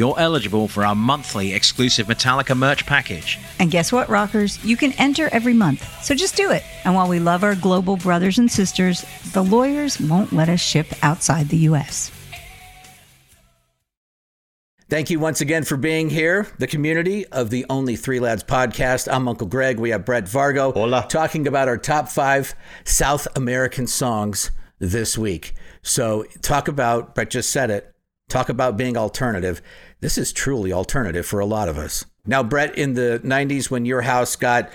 [0.00, 3.38] you're eligible for our monthly exclusive Metallica merch package.
[3.58, 4.64] And guess what, rockers?
[4.64, 5.86] You can enter every month.
[6.02, 6.64] So just do it.
[6.86, 10.86] And while we love our global brothers and sisters, the lawyers won't let us ship
[11.02, 12.10] outside the U.S.
[14.88, 19.06] Thank you once again for being here, the community of the Only Three Lads podcast.
[19.12, 19.78] I'm Uncle Greg.
[19.78, 21.06] We have Brett Vargo Hola.
[21.10, 25.52] talking about our top five South American songs this week.
[25.82, 27.94] So, talk about, Brett just said it,
[28.30, 29.60] talk about being alternative.
[30.00, 32.06] This is truly alternative for a lot of us.
[32.26, 34.70] Now, Brett, in the 90s, when your house got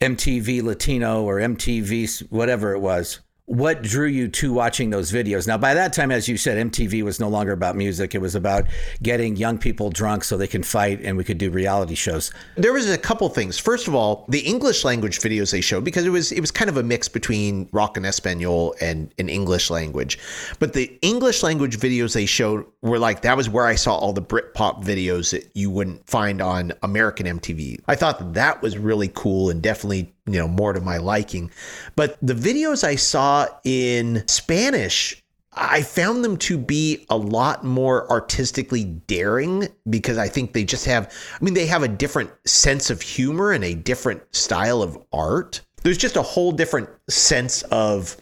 [0.00, 3.20] MTV Latino or MTV, whatever it was,
[3.50, 5.48] what drew you to watching those videos?
[5.48, 8.14] Now, by that time, as you said, MTV was no longer about music.
[8.14, 8.66] It was about
[9.02, 12.30] getting young people drunk so they can fight and we could do reality shows.
[12.54, 13.58] There was a couple things.
[13.58, 16.70] First of all, the English language videos they showed because it was it was kind
[16.70, 20.20] of a mix between rock and Espanol and an English language.
[20.60, 24.12] But the English language videos they showed were like that was where I saw all
[24.12, 27.80] the Britpop videos that you wouldn't find on American MTV.
[27.88, 31.50] I thought that, that was really cool and definitely you know more to my liking.
[31.96, 35.22] But the videos I saw in Spanish
[35.52, 40.84] I found them to be a lot more artistically daring because I think they just
[40.84, 44.96] have, I mean, they have a different sense of humor and a different style of
[45.12, 45.60] art.
[45.82, 48.16] There's just a whole different sense of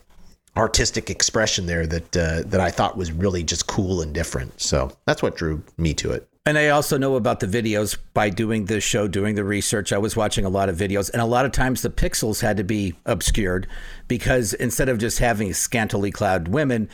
[0.57, 4.61] artistic expression there that uh, that I thought was really just cool and different.
[4.61, 6.28] So that's what drew me to it.
[6.47, 9.93] And I also know about the videos by doing this show, doing the research.
[9.93, 12.57] I was watching a lot of videos, and a lot of times the pixels had
[12.57, 13.67] to be obscured
[14.07, 16.89] because instead of just having scantily clad women,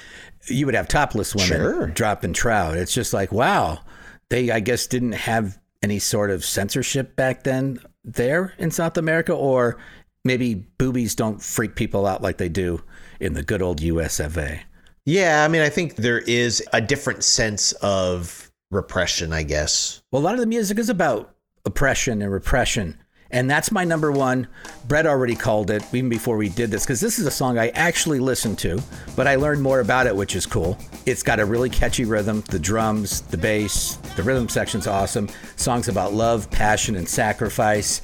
[0.49, 1.87] you would have topless women Sure.
[1.87, 2.77] dropping trout.
[2.77, 3.81] It's just like, wow,
[4.29, 9.33] they, I guess, didn't have any sort of censorship back then there in South America,
[9.33, 9.79] or
[10.25, 12.83] maybe boobies don't freak people out like they do
[13.21, 14.63] in the good old US of A.
[15.05, 18.44] Yeah, I mean, I think there is a different sense of
[18.75, 20.03] repression, I guess.
[20.11, 22.99] Well, a lot of the music is about oppression and repression.
[23.31, 24.47] And that's my number one.
[24.87, 27.71] Brett already called it even before we did this because this is a song I
[27.71, 28.81] actually listened to,
[29.17, 30.79] but I learned more about it, which is cool.
[31.05, 35.29] It's got a really catchy rhythm, the drums, the bass, the rhythm section's awesome.
[35.57, 38.03] Songs about love, passion, and sacrifice.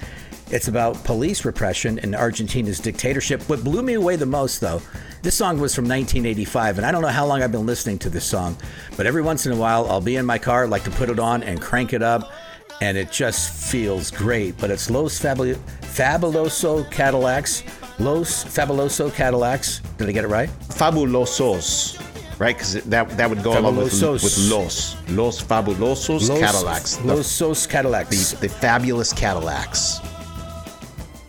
[0.53, 3.41] It's about police repression and Argentina's dictatorship.
[3.49, 4.83] What blew me away the most, though,
[5.23, 8.11] this song was from 1985, and I don't know how long I've been listening to
[8.11, 8.57] this song,
[8.97, 11.21] but every once in a while I'll be in my car, like to put it
[11.21, 12.33] on and crank it up,
[12.81, 14.57] and it just feels great.
[14.59, 17.63] But it's Los Fabul- Fabuloso Cadillacs.
[18.01, 19.81] Los Fabuloso Cadillacs.
[19.99, 20.49] Did I get it right?
[20.71, 22.01] Fabulosos,
[22.41, 22.57] right?
[22.57, 24.25] Because that that would go along with, Fabulosos.
[24.25, 24.97] with Los.
[25.11, 26.97] Los Fabulosos Los- Cadillacs.
[26.97, 28.33] The- Losos Cadillacs.
[28.33, 30.01] The, the fabulous Cadillacs.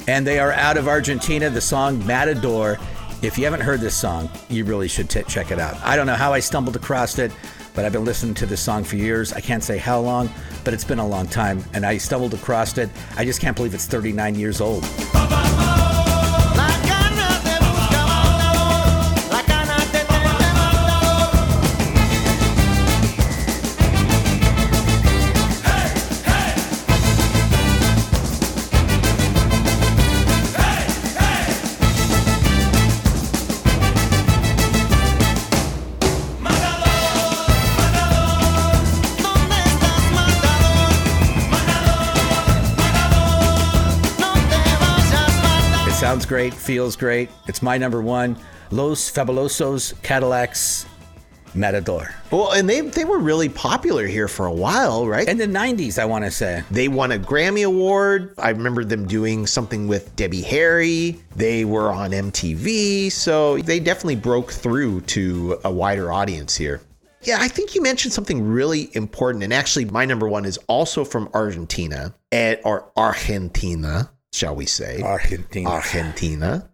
[0.08, 1.50] And they are out of Argentina.
[1.50, 2.78] The song Matador.
[3.22, 5.76] If you haven't heard this song, you really should t- check it out.
[5.84, 7.32] I don't know how I stumbled across it,
[7.76, 9.32] but I've been listening to this song for years.
[9.32, 10.30] I can't say how long,
[10.64, 12.90] but it's been a long time, and I stumbled across it.
[13.18, 14.84] I just can't believe it's 39 years old.
[46.72, 47.30] Feels great.
[47.50, 48.38] It's my number one.
[48.72, 50.86] Los Fabulosos Cadillacs
[51.54, 52.16] Matador.
[52.32, 55.28] Well, and they they were really popular here for a while, right?
[55.28, 56.64] In the 90s, I want to say.
[56.72, 58.34] They won a Grammy Award.
[58.38, 61.20] I remember them doing something with Debbie Harry.
[61.36, 66.80] They were on MTV, so they definitely broke through to a wider audience here.
[67.24, 71.04] Yeah, I think you mentioned something really important, and actually, my number one is also
[71.04, 72.16] from Argentina,
[72.64, 75.02] or Argentina, shall we say?
[75.02, 75.70] Argentina.
[75.70, 76.70] Argentina.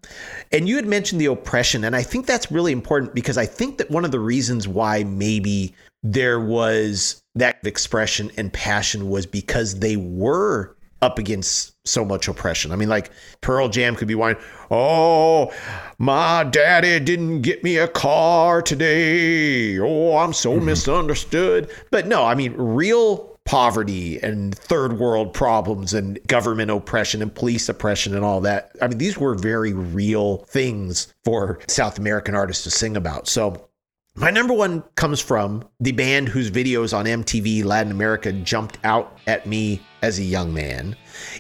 [0.52, 3.78] And you had mentioned the oppression, and I think that's really important because I think
[3.78, 9.80] that one of the reasons why maybe there was that expression and passion was because
[9.80, 12.72] they were up against so much oppression.
[12.72, 14.42] I mean, like Pearl Jam could be whining,
[14.72, 15.54] "Oh,
[16.00, 19.78] my daddy didn't get me a car today.
[19.80, 20.66] Oh, I'm so mm-hmm.
[20.66, 27.34] misunderstood." But no, I mean, real poverty and third world problems and government oppression and
[27.34, 28.72] police oppression and all that.
[28.82, 33.28] I mean, these were very real things for South American artists to sing about.
[33.28, 33.68] So
[34.16, 39.18] my number one comes from the band whose videos on MTV Latin America jumped out
[39.28, 40.96] at me as a young man.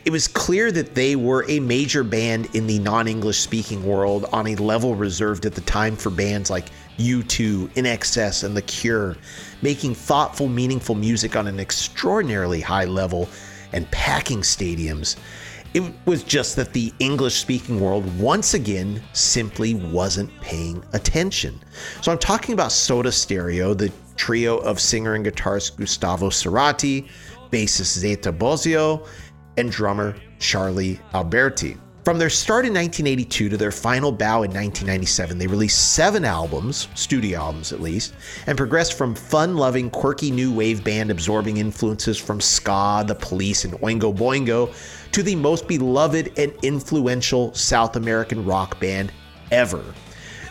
[0.05, 4.25] It was clear that they were a major band in the non English speaking world
[4.31, 9.17] on a level reserved at the time for bands like U2, INXS, and The Cure,
[9.61, 13.27] making thoughtful, meaningful music on an extraordinarily high level
[13.73, 15.15] and packing stadiums.
[15.73, 21.59] It was just that the English speaking world once again simply wasn't paying attention.
[22.01, 27.07] So I'm talking about Soda Stereo, the trio of singer and guitarist Gustavo Cerati,
[27.51, 29.07] bassist Zeta Bosio,
[29.57, 31.77] and drummer Charlie Alberti.
[32.07, 36.87] From their start in 1982 to their final bow in 1997, they released seven albums,
[36.95, 38.13] studio albums at least,
[38.45, 43.65] and progressed from fun loving, quirky new wave band absorbing influences from ska, the police,
[43.65, 44.73] and Oingo Boingo
[45.11, 49.11] to the most beloved and influential South American rock band
[49.51, 49.83] ever.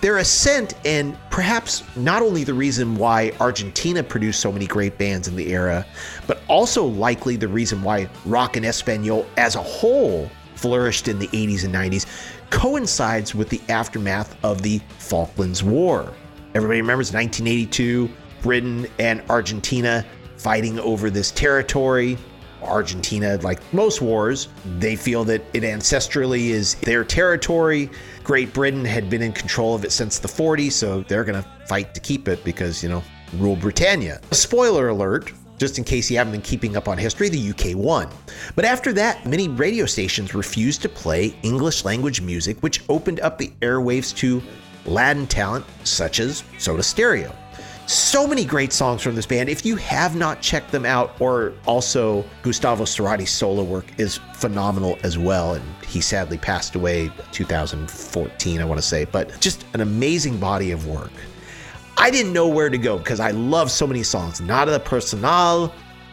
[0.02, 5.26] Their ascent, and perhaps not only the reason why Argentina produced so many great bands
[5.26, 5.86] in the era,
[6.26, 10.30] but also likely the reason why rock and Espanol as a whole
[10.66, 12.06] flourished in the 80s and 90s,
[12.50, 16.12] coincides with the aftermath of the Falklands War.
[16.56, 18.10] Everybody remembers 1982,
[18.42, 20.04] Britain and Argentina
[20.38, 22.18] fighting over this territory.
[22.62, 24.48] Argentina, like most wars,
[24.80, 27.88] they feel that it ancestrally is their territory.
[28.24, 31.48] Great Britain had been in control of it since the 40s, so they're going to
[31.68, 33.04] fight to keep it because, you know,
[33.34, 34.20] rule Britannia.
[34.32, 38.08] Spoiler alert, just in case you haven't been keeping up on history, the UK won.
[38.54, 43.38] But after that, many radio stations refused to play English language music, which opened up
[43.38, 44.42] the airwaves to
[44.84, 47.34] Latin talent such as Soda Stereo.
[47.86, 49.48] So many great songs from this band.
[49.48, 54.98] If you have not checked them out, or also Gustavo Cerati's solo work is phenomenal
[55.04, 55.54] as well.
[55.54, 60.72] And he sadly passed away 2014, I want to say, but just an amazing body
[60.72, 61.12] of work.
[61.98, 64.40] I didn't know where to go because I love so many songs.
[64.40, 65.72] Nada Personal,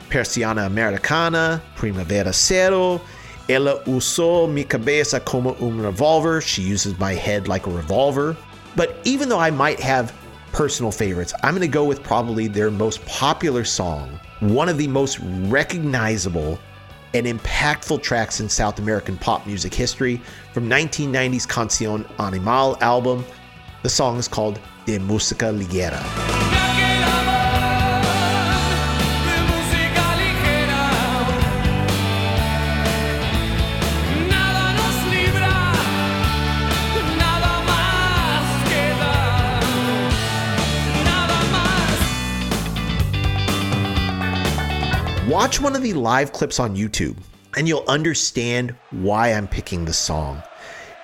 [0.10, 3.02] Persiana Americana, Primavera Cero,
[3.50, 6.42] Ella usó mi cabeza como un revolver.
[6.42, 8.38] She uses my head like a revolver.
[8.76, 10.14] But even though I might have
[10.54, 14.88] personal favorites, I'm going to go with probably their most popular song, one of the
[14.88, 16.58] most recognizable
[17.14, 20.22] and impactful tracks in South American pop music history
[20.54, 23.26] from 1990's Canción Animal album.
[23.84, 26.02] The song is called De Musica Ligera.
[45.30, 47.18] Watch one of the live clips on YouTube
[47.58, 50.42] and you'll understand why I'm picking the song.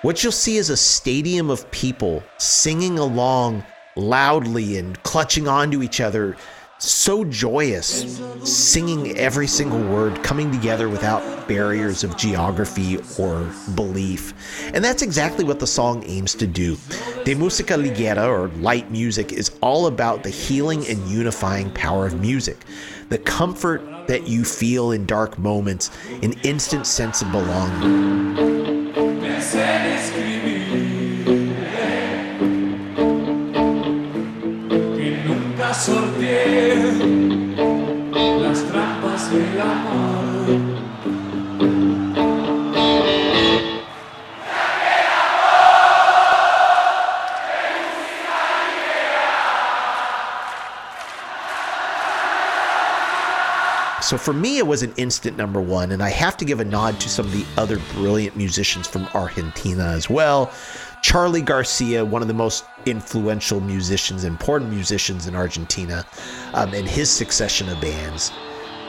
[0.02, 3.66] What you'll see is a stadium of people singing along
[3.98, 6.38] loudly and clutching onto each other,
[6.78, 14.34] so joyous, singing every single word, coming together without barriers of geography or belief.
[14.74, 16.78] And that's exactly what the song aims to do.
[17.26, 22.22] De Musica Ligera, or light music, is all about the healing and unifying power of
[22.22, 22.64] music,
[23.10, 25.92] the comfort that you feel in dark moments,
[26.24, 28.49] an instant sense of belonging.
[29.52, 30.39] Que
[54.10, 56.66] So for me, it was an instant number one, and I have to give a
[56.66, 60.52] nod to some of the other brilliant musicians from Argentina as well.
[61.04, 66.08] Charly Garcia, one of the most influential musicians, important musicians in Argentina,
[66.56, 68.32] um, and his succession of bands.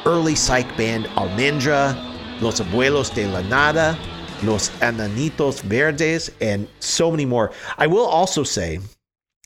[0.07, 1.95] Early psych band Almendra,
[2.41, 3.99] Los Abuelos de la Nada,
[4.43, 7.53] Los Enanitos Verdes, and so many more.
[7.77, 8.77] I will also say,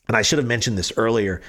[0.07, 1.41] and I should have mentioned this earlier,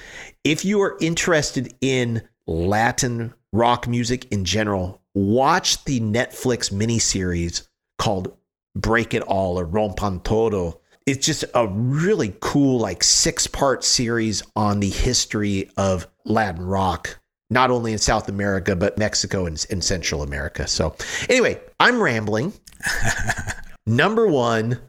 [0.43, 7.67] if you are interested in Latin rock music in general, watch the Netflix miniseries
[7.97, 8.35] called
[8.75, 10.79] Break It All or Rompan Todo.
[11.05, 17.19] It's just a really cool, like six part series on the history of Latin rock,
[17.49, 20.67] not only in South America, but Mexico and, and Central America.
[20.67, 20.95] So,
[21.29, 22.53] anyway, I'm rambling.
[23.87, 24.79] Number one,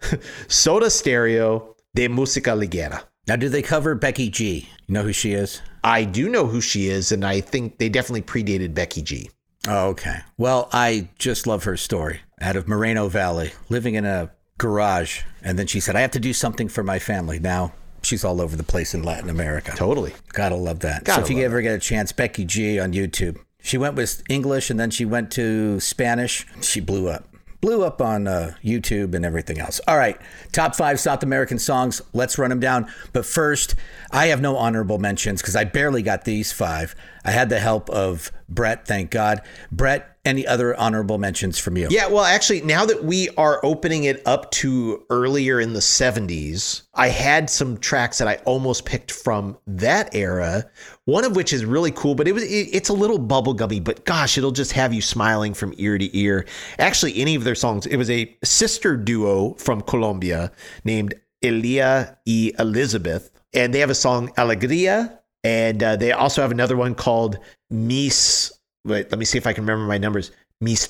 [0.49, 3.05] Soda Stereo de Música Ligera.
[3.29, 4.69] Now, do they cover Becky G?
[4.87, 5.61] You know who she is?
[5.83, 9.31] I do know who she is, and I think they definitely predated Becky G.
[9.67, 10.21] Oh, okay.
[10.37, 15.23] Well, I just love her story out of Moreno Valley, living in a garage.
[15.43, 17.39] And then she said, I have to do something for my family.
[17.39, 17.73] Now
[18.03, 19.73] she's all over the place in Latin America.
[19.77, 20.15] Totally.
[20.33, 21.05] Gotta love that.
[21.05, 23.39] Gotta so if you ever get a chance, Becky G on YouTube.
[23.61, 26.47] She went with English and then she went to Spanish.
[26.61, 27.28] She blew up.
[27.61, 29.81] Blew up on uh, YouTube and everything else.
[29.89, 30.17] All right,
[30.53, 32.01] top five South American songs.
[32.13, 32.91] Let's run them down.
[33.13, 33.75] But first,
[34.13, 36.95] I have no honorable mentions because I barely got these five.
[37.25, 39.43] I had the help of Brett, thank God.
[39.73, 41.89] Brett, any other honorable mentions from you?
[41.91, 46.83] Yeah, well, actually, now that we are opening it up to earlier in the 70s,
[46.95, 50.71] I had some tracks that I almost picked from that era.
[51.07, 54.05] One of which is really cool, but it was it, it's a little bubblegummy, but
[54.05, 56.45] gosh, it'll just have you smiling from ear to ear.
[56.79, 60.53] Actually, any of their songs, it was a sister duo from Colombia
[60.85, 66.51] named Elia y Elizabeth, and they have a song Alegria, and uh, they also have
[66.51, 67.39] another one called
[67.71, 68.53] Mis.
[68.85, 70.31] Wait, let me see if I can remember my numbers.
[70.61, 70.89] Mis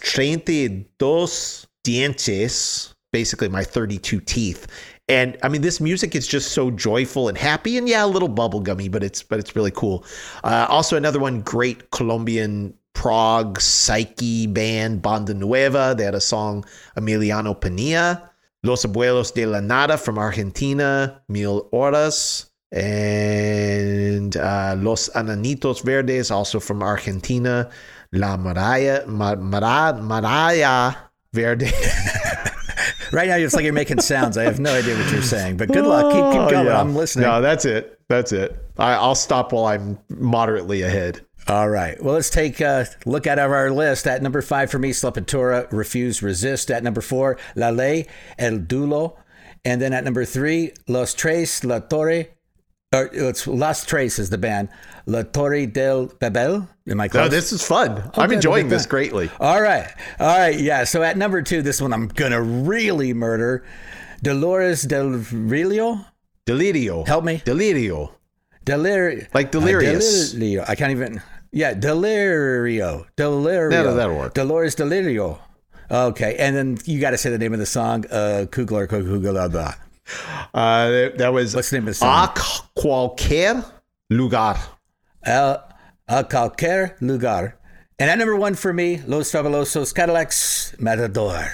[0.99, 4.66] dos dientes, basically my 32 teeth.
[5.09, 8.28] And I mean, this music is just so joyful and happy, and yeah, a little
[8.28, 10.05] bubblegummy, but it's but it's really cool.
[10.45, 15.95] Uh, also, another one, great Colombian prog psyche band Banda Nueva.
[15.97, 16.64] They had a song
[16.97, 18.28] Emiliano Pinilla.
[18.64, 22.51] Los Abuelos de la Nada from Argentina, Mil Horas.
[22.73, 27.71] And uh, Los Enanitos Verdes, also from Argentina.
[28.12, 30.97] La Maraya, Ma- Mara, Maraya
[31.33, 31.71] Verde.
[33.11, 34.37] Right now, it's like you're making sounds.
[34.37, 36.12] I have no idea what you're saying, but good luck.
[36.12, 36.66] Keep, keep Oh, going.
[36.66, 36.79] yeah.
[36.79, 37.25] I'm listening.
[37.25, 37.99] No, that's it.
[38.09, 38.55] That's it.
[38.77, 41.25] I, I'll stop while I'm moderately ahead.
[41.47, 41.97] All right.
[42.05, 44.07] Well, let's take a look at our list.
[44.07, 46.71] At number five for me, Sepultura, Refuse, Resist.
[46.71, 48.07] At number four, La Ley,
[48.39, 49.16] El Duelo.
[49.64, 52.27] And then at number three, Los Tres, La Torre.
[52.95, 54.70] Or it's Las Tres is the band.
[55.05, 56.66] La Torre del Babel.
[56.89, 57.24] Am I close?
[57.24, 58.03] No, this is fun.
[58.16, 59.30] Oh, I'm enjoying this greatly.
[59.41, 59.93] All right.
[60.18, 60.59] All right.
[60.59, 60.84] Yeah.
[60.84, 63.62] So at number two, this one I'm going to really murder.
[64.22, 66.05] Dolores Del Rillo.
[66.47, 67.07] Delirio.
[67.07, 67.43] Help me.
[67.45, 68.12] Delirio.
[68.64, 70.34] Delir- Like delirious.
[70.34, 70.64] Uh, Delirio.
[70.68, 71.22] I can't even.
[71.53, 73.05] Yeah, Delirio.
[73.18, 73.70] Delirio.
[73.70, 74.32] No, that'll work.
[74.32, 75.39] Dolores Delirio.
[75.91, 78.05] Okay, and then you got to say the name of the song.
[78.11, 79.74] Uh, Kugler Kugler.
[80.55, 82.29] Uh, that, that was What's the name of the song?
[82.29, 82.35] A
[82.81, 83.65] cualquier
[84.11, 84.57] lugar.
[85.25, 85.65] El,
[86.09, 87.59] a cualquier lugar.
[87.99, 91.49] And at number one for me, Los Fabulosos Cadillacs Matador.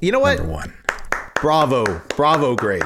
[0.00, 0.38] You know what?
[0.38, 0.74] Number one.
[1.40, 1.84] Bravo.
[2.16, 2.84] Bravo, Greg.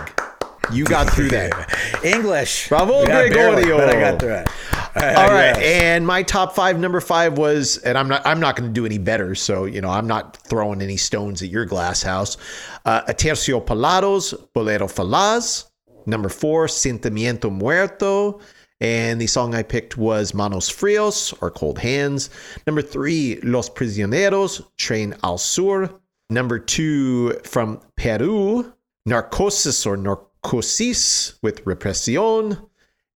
[0.70, 2.04] You got through that.
[2.04, 2.68] English.
[2.68, 3.76] Bravo, barely, Gregorio.
[3.78, 4.48] but I got through it.
[4.94, 8.68] All right, and my top five, number five was, and I'm not, I'm not going
[8.68, 12.02] to do any better, so you know, I'm not throwing any stones at your glass
[12.02, 12.36] house.
[12.84, 15.70] Uh, Aterciopelados, Bolero Falaz.
[16.04, 18.40] Number four, Sentimiento Muerto,
[18.80, 22.28] And the song I picked was Manos Frios, or Cold Hands.
[22.66, 25.90] Number three, Los Prisioneros, Tren al Sur.
[26.28, 28.72] Number two, from Peru,
[29.06, 32.68] Narcosis or Narcosis with Represión.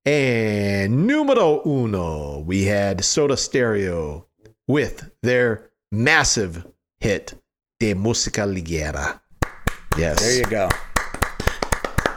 [0.05, 4.27] And numero uno, we had Soda Stereo
[4.69, 6.65] with their massive
[7.01, 7.35] hit,
[7.81, 9.21] De Música Ligera.
[9.99, 10.21] Yes.
[10.21, 10.69] There you go.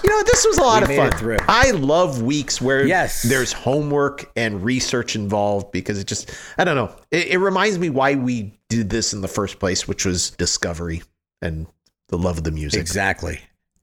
[0.03, 1.19] You know, this was a lot We of fun.
[1.19, 1.37] through.
[1.47, 3.23] I love weeks where Yes.
[3.23, 6.95] there's homework and research involved because it just, I don't know.
[7.11, 11.01] It, it reminds me why we did this in the first place, which was discovery
[11.41, 11.67] and
[12.09, 12.79] the love of the music.
[12.79, 13.39] Exactly.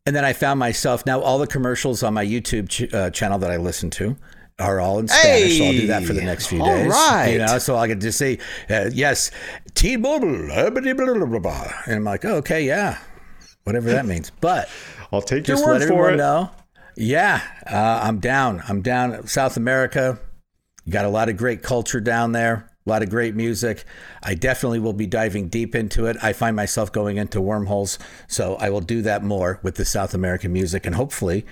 [0.07, 3.39] And then I found myself now all the commercials on my YouTube ch- uh, channel
[3.41, 4.17] that I listen to
[4.59, 5.59] are all in Spanish.
[5.59, 6.87] so I'll do that for the next few all days.
[6.89, 7.31] right.
[7.33, 8.39] You know, so I can just say,
[8.71, 9.31] uh, yes,
[9.75, 11.73] T-Mobile, uh, blah, blah, blah, blah, blah.
[11.87, 12.99] and I'm like, oh, okay, yeah,
[13.65, 14.31] whatever that means.
[14.41, 14.69] But
[15.13, 16.17] I'll take your just word let for everyone it.
[16.19, 16.51] know.
[16.97, 18.63] Yeah, uh, I'm down.
[18.69, 19.27] I'm down.
[19.27, 20.19] South America,
[20.87, 22.71] you got a lot of great culture down there.
[22.87, 23.85] A lot of great music.
[24.23, 26.17] I definitely will be diving deep into it.
[26.23, 30.15] I find myself going into wormholes, so I will do that more with the South
[30.15, 30.87] American music.
[30.87, 31.45] And hopefully,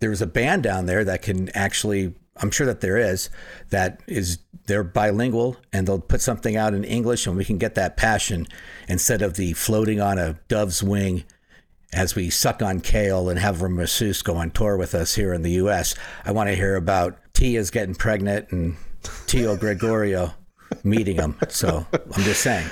[0.00, 2.14] there's a band down there that can actually.
[2.42, 3.28] I'm sure that there is
[3.68, 7.74] that is they're bilingual and they'll put something out in English and we can get
[7.74, 8.46] that passion
[8.88, 11.24] instead of the floating on a dove's wing
[11.92, 15.34] as we suck on kale and have a masseuse go on tour with us here
[15.34, 15.94] in the U.S.
[16.24, 18.76] I want to hear about Tia's getting pregnant and
[19.26, 20.34] Tio Gregorio
[20.84, 21.36] meeting them.
[21.48, 22.68] So I'm just saying,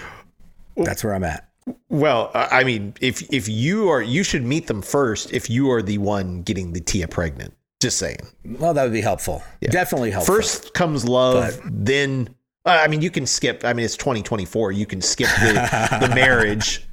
[0.76, 1.48] that's where I'm at.
[1.90, 5.32] Well, I mean, if if you are, you should meet them first.
[5.32, 8.20] If you are the one getting the Tia pregnant, just saying.
[8.44, 9.42] Well, that would be helpful.
[9.60, 9.70] Yeah.
[9.70, 10.34] Definitely helpful.
[10.34, 12.34] First comes love, then
[12.64, 13.64] uh, I mean, you can skip.
[13.64, 14.72] I mean, it's 2024.
[14.72, 16.86] You can skip the, the marriage.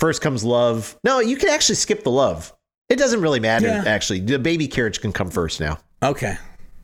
[0.00, 0.98] First comes love.
[1.04, 2.52] No, you can actually skip the love.
[2.88, 3.68] It doesn't really matter.
[3.68, 3.84] Yeah.
[3.86, 5.78] Actually, the baby carriage can come first now.
[6.02, 6.36] Okay.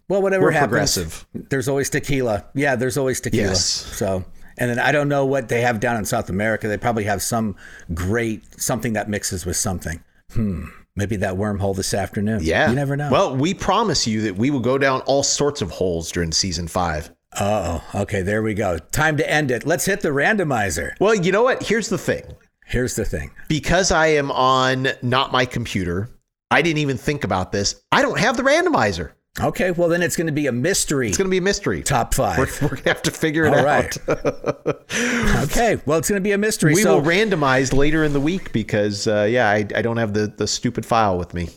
[0.08, 1.26] Well, whatever We're happens, progressive.
[1.34, 2.44] there's always tequila.
[2.54, 3.48] Yeah, there's always tequila.
[3.50, 3.64] Yes.
[3.64, 4.24] So,
[4.58, 6.68] and then I don't know what they have down in South America.
[6.68, 7.56] They probably have some
[7.94, 10.02] great something that mixes with something.
[10.32, 10.64] Hmm.
[10.94, 12.40] Maybe that wormhole this afternoon.
[12.42, 13.10] Yeah, You never know.
[13.10, 16.68] Well, we promise you that we will go down all sorts of holes during season
[16.68, 17.10] five.
[17.40, 18.20] oh, okay.
[18.20, 18.76] There we go.
[18.76, 19.64] Time to end it.
[19.64, 20.92] Let's hit the randomizer.
[21.00, 21.62] Well, you know what?
[21.62, 22.24] Here's the thing.
[22.66, 23.30] Here's the thing.
[23.48, 26.10] because I am on not my computer,
[26.50, 27.82] I didn't even think about this.
[27.90, 29.12] I don't have the randomizer.
[29.40, 29.70] Okay.
[29.70, 31.08] Well, then it's going to be a mystery.
[31.08, 31.82] It's going to be a mystery.
[31.82, 32.38] Top five.
[32.38, 33.64] We're, we're going to have to figure it All out.
[33.64, 33.98] right.
[35.44, 35.80] okay.
[35.86, 36.74] Well, it's going to be a mystery.
[36.74, 40.12] we so, will randomize later in the week because, uh, yeah, I, I don't have
[40.12, 41.48] the, the stupid file with me.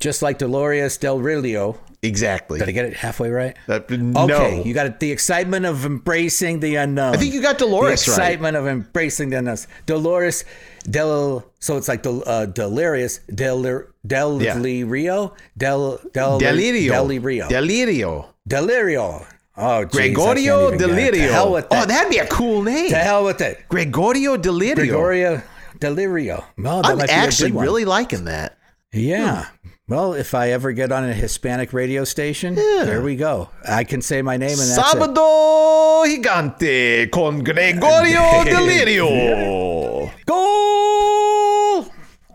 [0.00, 1.78] just like Dolores Del Rio.
[2.04, 2.58] Exactly.
[2.58, 3.56] Did I get it halfway right?
[3.68, 4.98] That, Okay, you got it.
[4.98, 7.14] The excitement of embracing the unknown.
[7.14, 8.18] I think you got Dolores The right.
[8.18, 9.58] excitement of embracing the unknown.
[9.86, 10.44] Dolores
[10.90, 11.44] Del.
[11.60, 13.62] So it's like del, uh, delirious del
[14.04, 14.58] del Yeah.
[14.58, 16.90] Rio del del Delirio.
[16.92, 18.26] Delirio Delirio.
[18.48, 19.24] Delirio.
[19.56, 21.14] Oh, geez, Gregorio even get it.
[21.14, 21.30] Delirio.
[21.30, 21.82] Hell with that.
[21.84, 22.88] Oh, that'd be a cool name.
[22.90, 23.60] to hell with it.
[23.68, 24.74] Gregorio Delirio.
[24.74, 25.42] Gregorio
[25.78, 26.42] Delirio.
[26.58, 28.58] Well, I'm might be a good actually really liking that.
[28.92, 29.46] Yeah.
[29.88, 33.48] Well, if I ever get on a Hispanic radio station, there we go.
[33.68, 34.98] I can say my name and that's it.
[35.00, 40.10] Sábado Gigante con Gregorio Delirio.
[40.26, 41.86] Goal!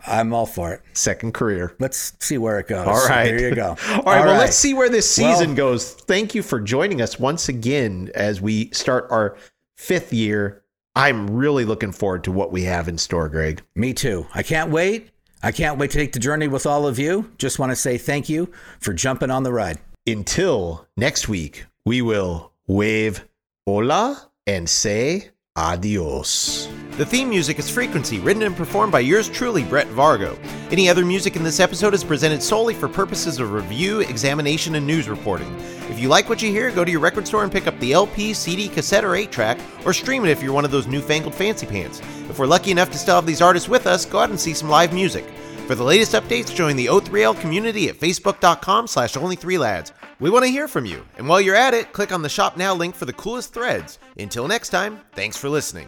[0.06, 0.82] I'm all for it.
[0.94, 1.74] Second career.
[1.80, 2.86] Let's see where it goes.
[2.88, 3.26] All right.
[3.26, 3.76] There you go.
[3.90, 4.26] All right.
[4.26, 5.94] well, let's see where this Well- season goes.
[5.94, 9.38] Thank you for joining us once again as we start our
[9.78, 10.64] fifth year.
[10.96, 13.62] I'm really looking forward to what we have in store, Greg.
[13.76, 14.26] Me too.
[14.34, 15.12] I can't wait.
[15.44, 17.32] I can't wait to take the journey with all of you.
[17.38, 19.78] Just want to say thank you for jumping on the ride.
[20.08, 23.24] Until next week, we will wave
[23.66, 26.68] hola and say adios.
[26.92, 30.38] The theme music is Frequency, written and performed by yours truly, Brett Vargo.
[30.72, 34.88] Any other music in this episode is presented solely for purposes of review, examination, and
[34.88, 35.56] news reporting.
[35.98, 37.92] If you like what you hear, go to your record store and pick up the
[37.92, 41.34] LP, CD, cassette, or 8 track, or stream it if you're one of those newfangled
[41.34, 42.02] fancy pants.
[42.30, 44.54] If we're lucky enough to still have these artists with us, go out and see
[44.54, 45.26] some live music.
[45.66, 49.92] For the latest updates, join the O3L community at facebook.com slash only3lads.
[50.20, 52.58] We want to hear from you, and while you're at it, click on the Shop
[52.58, 53.98] Now link for the coolest threads.
[54.20, 55.88] Until next time, thanks for listening.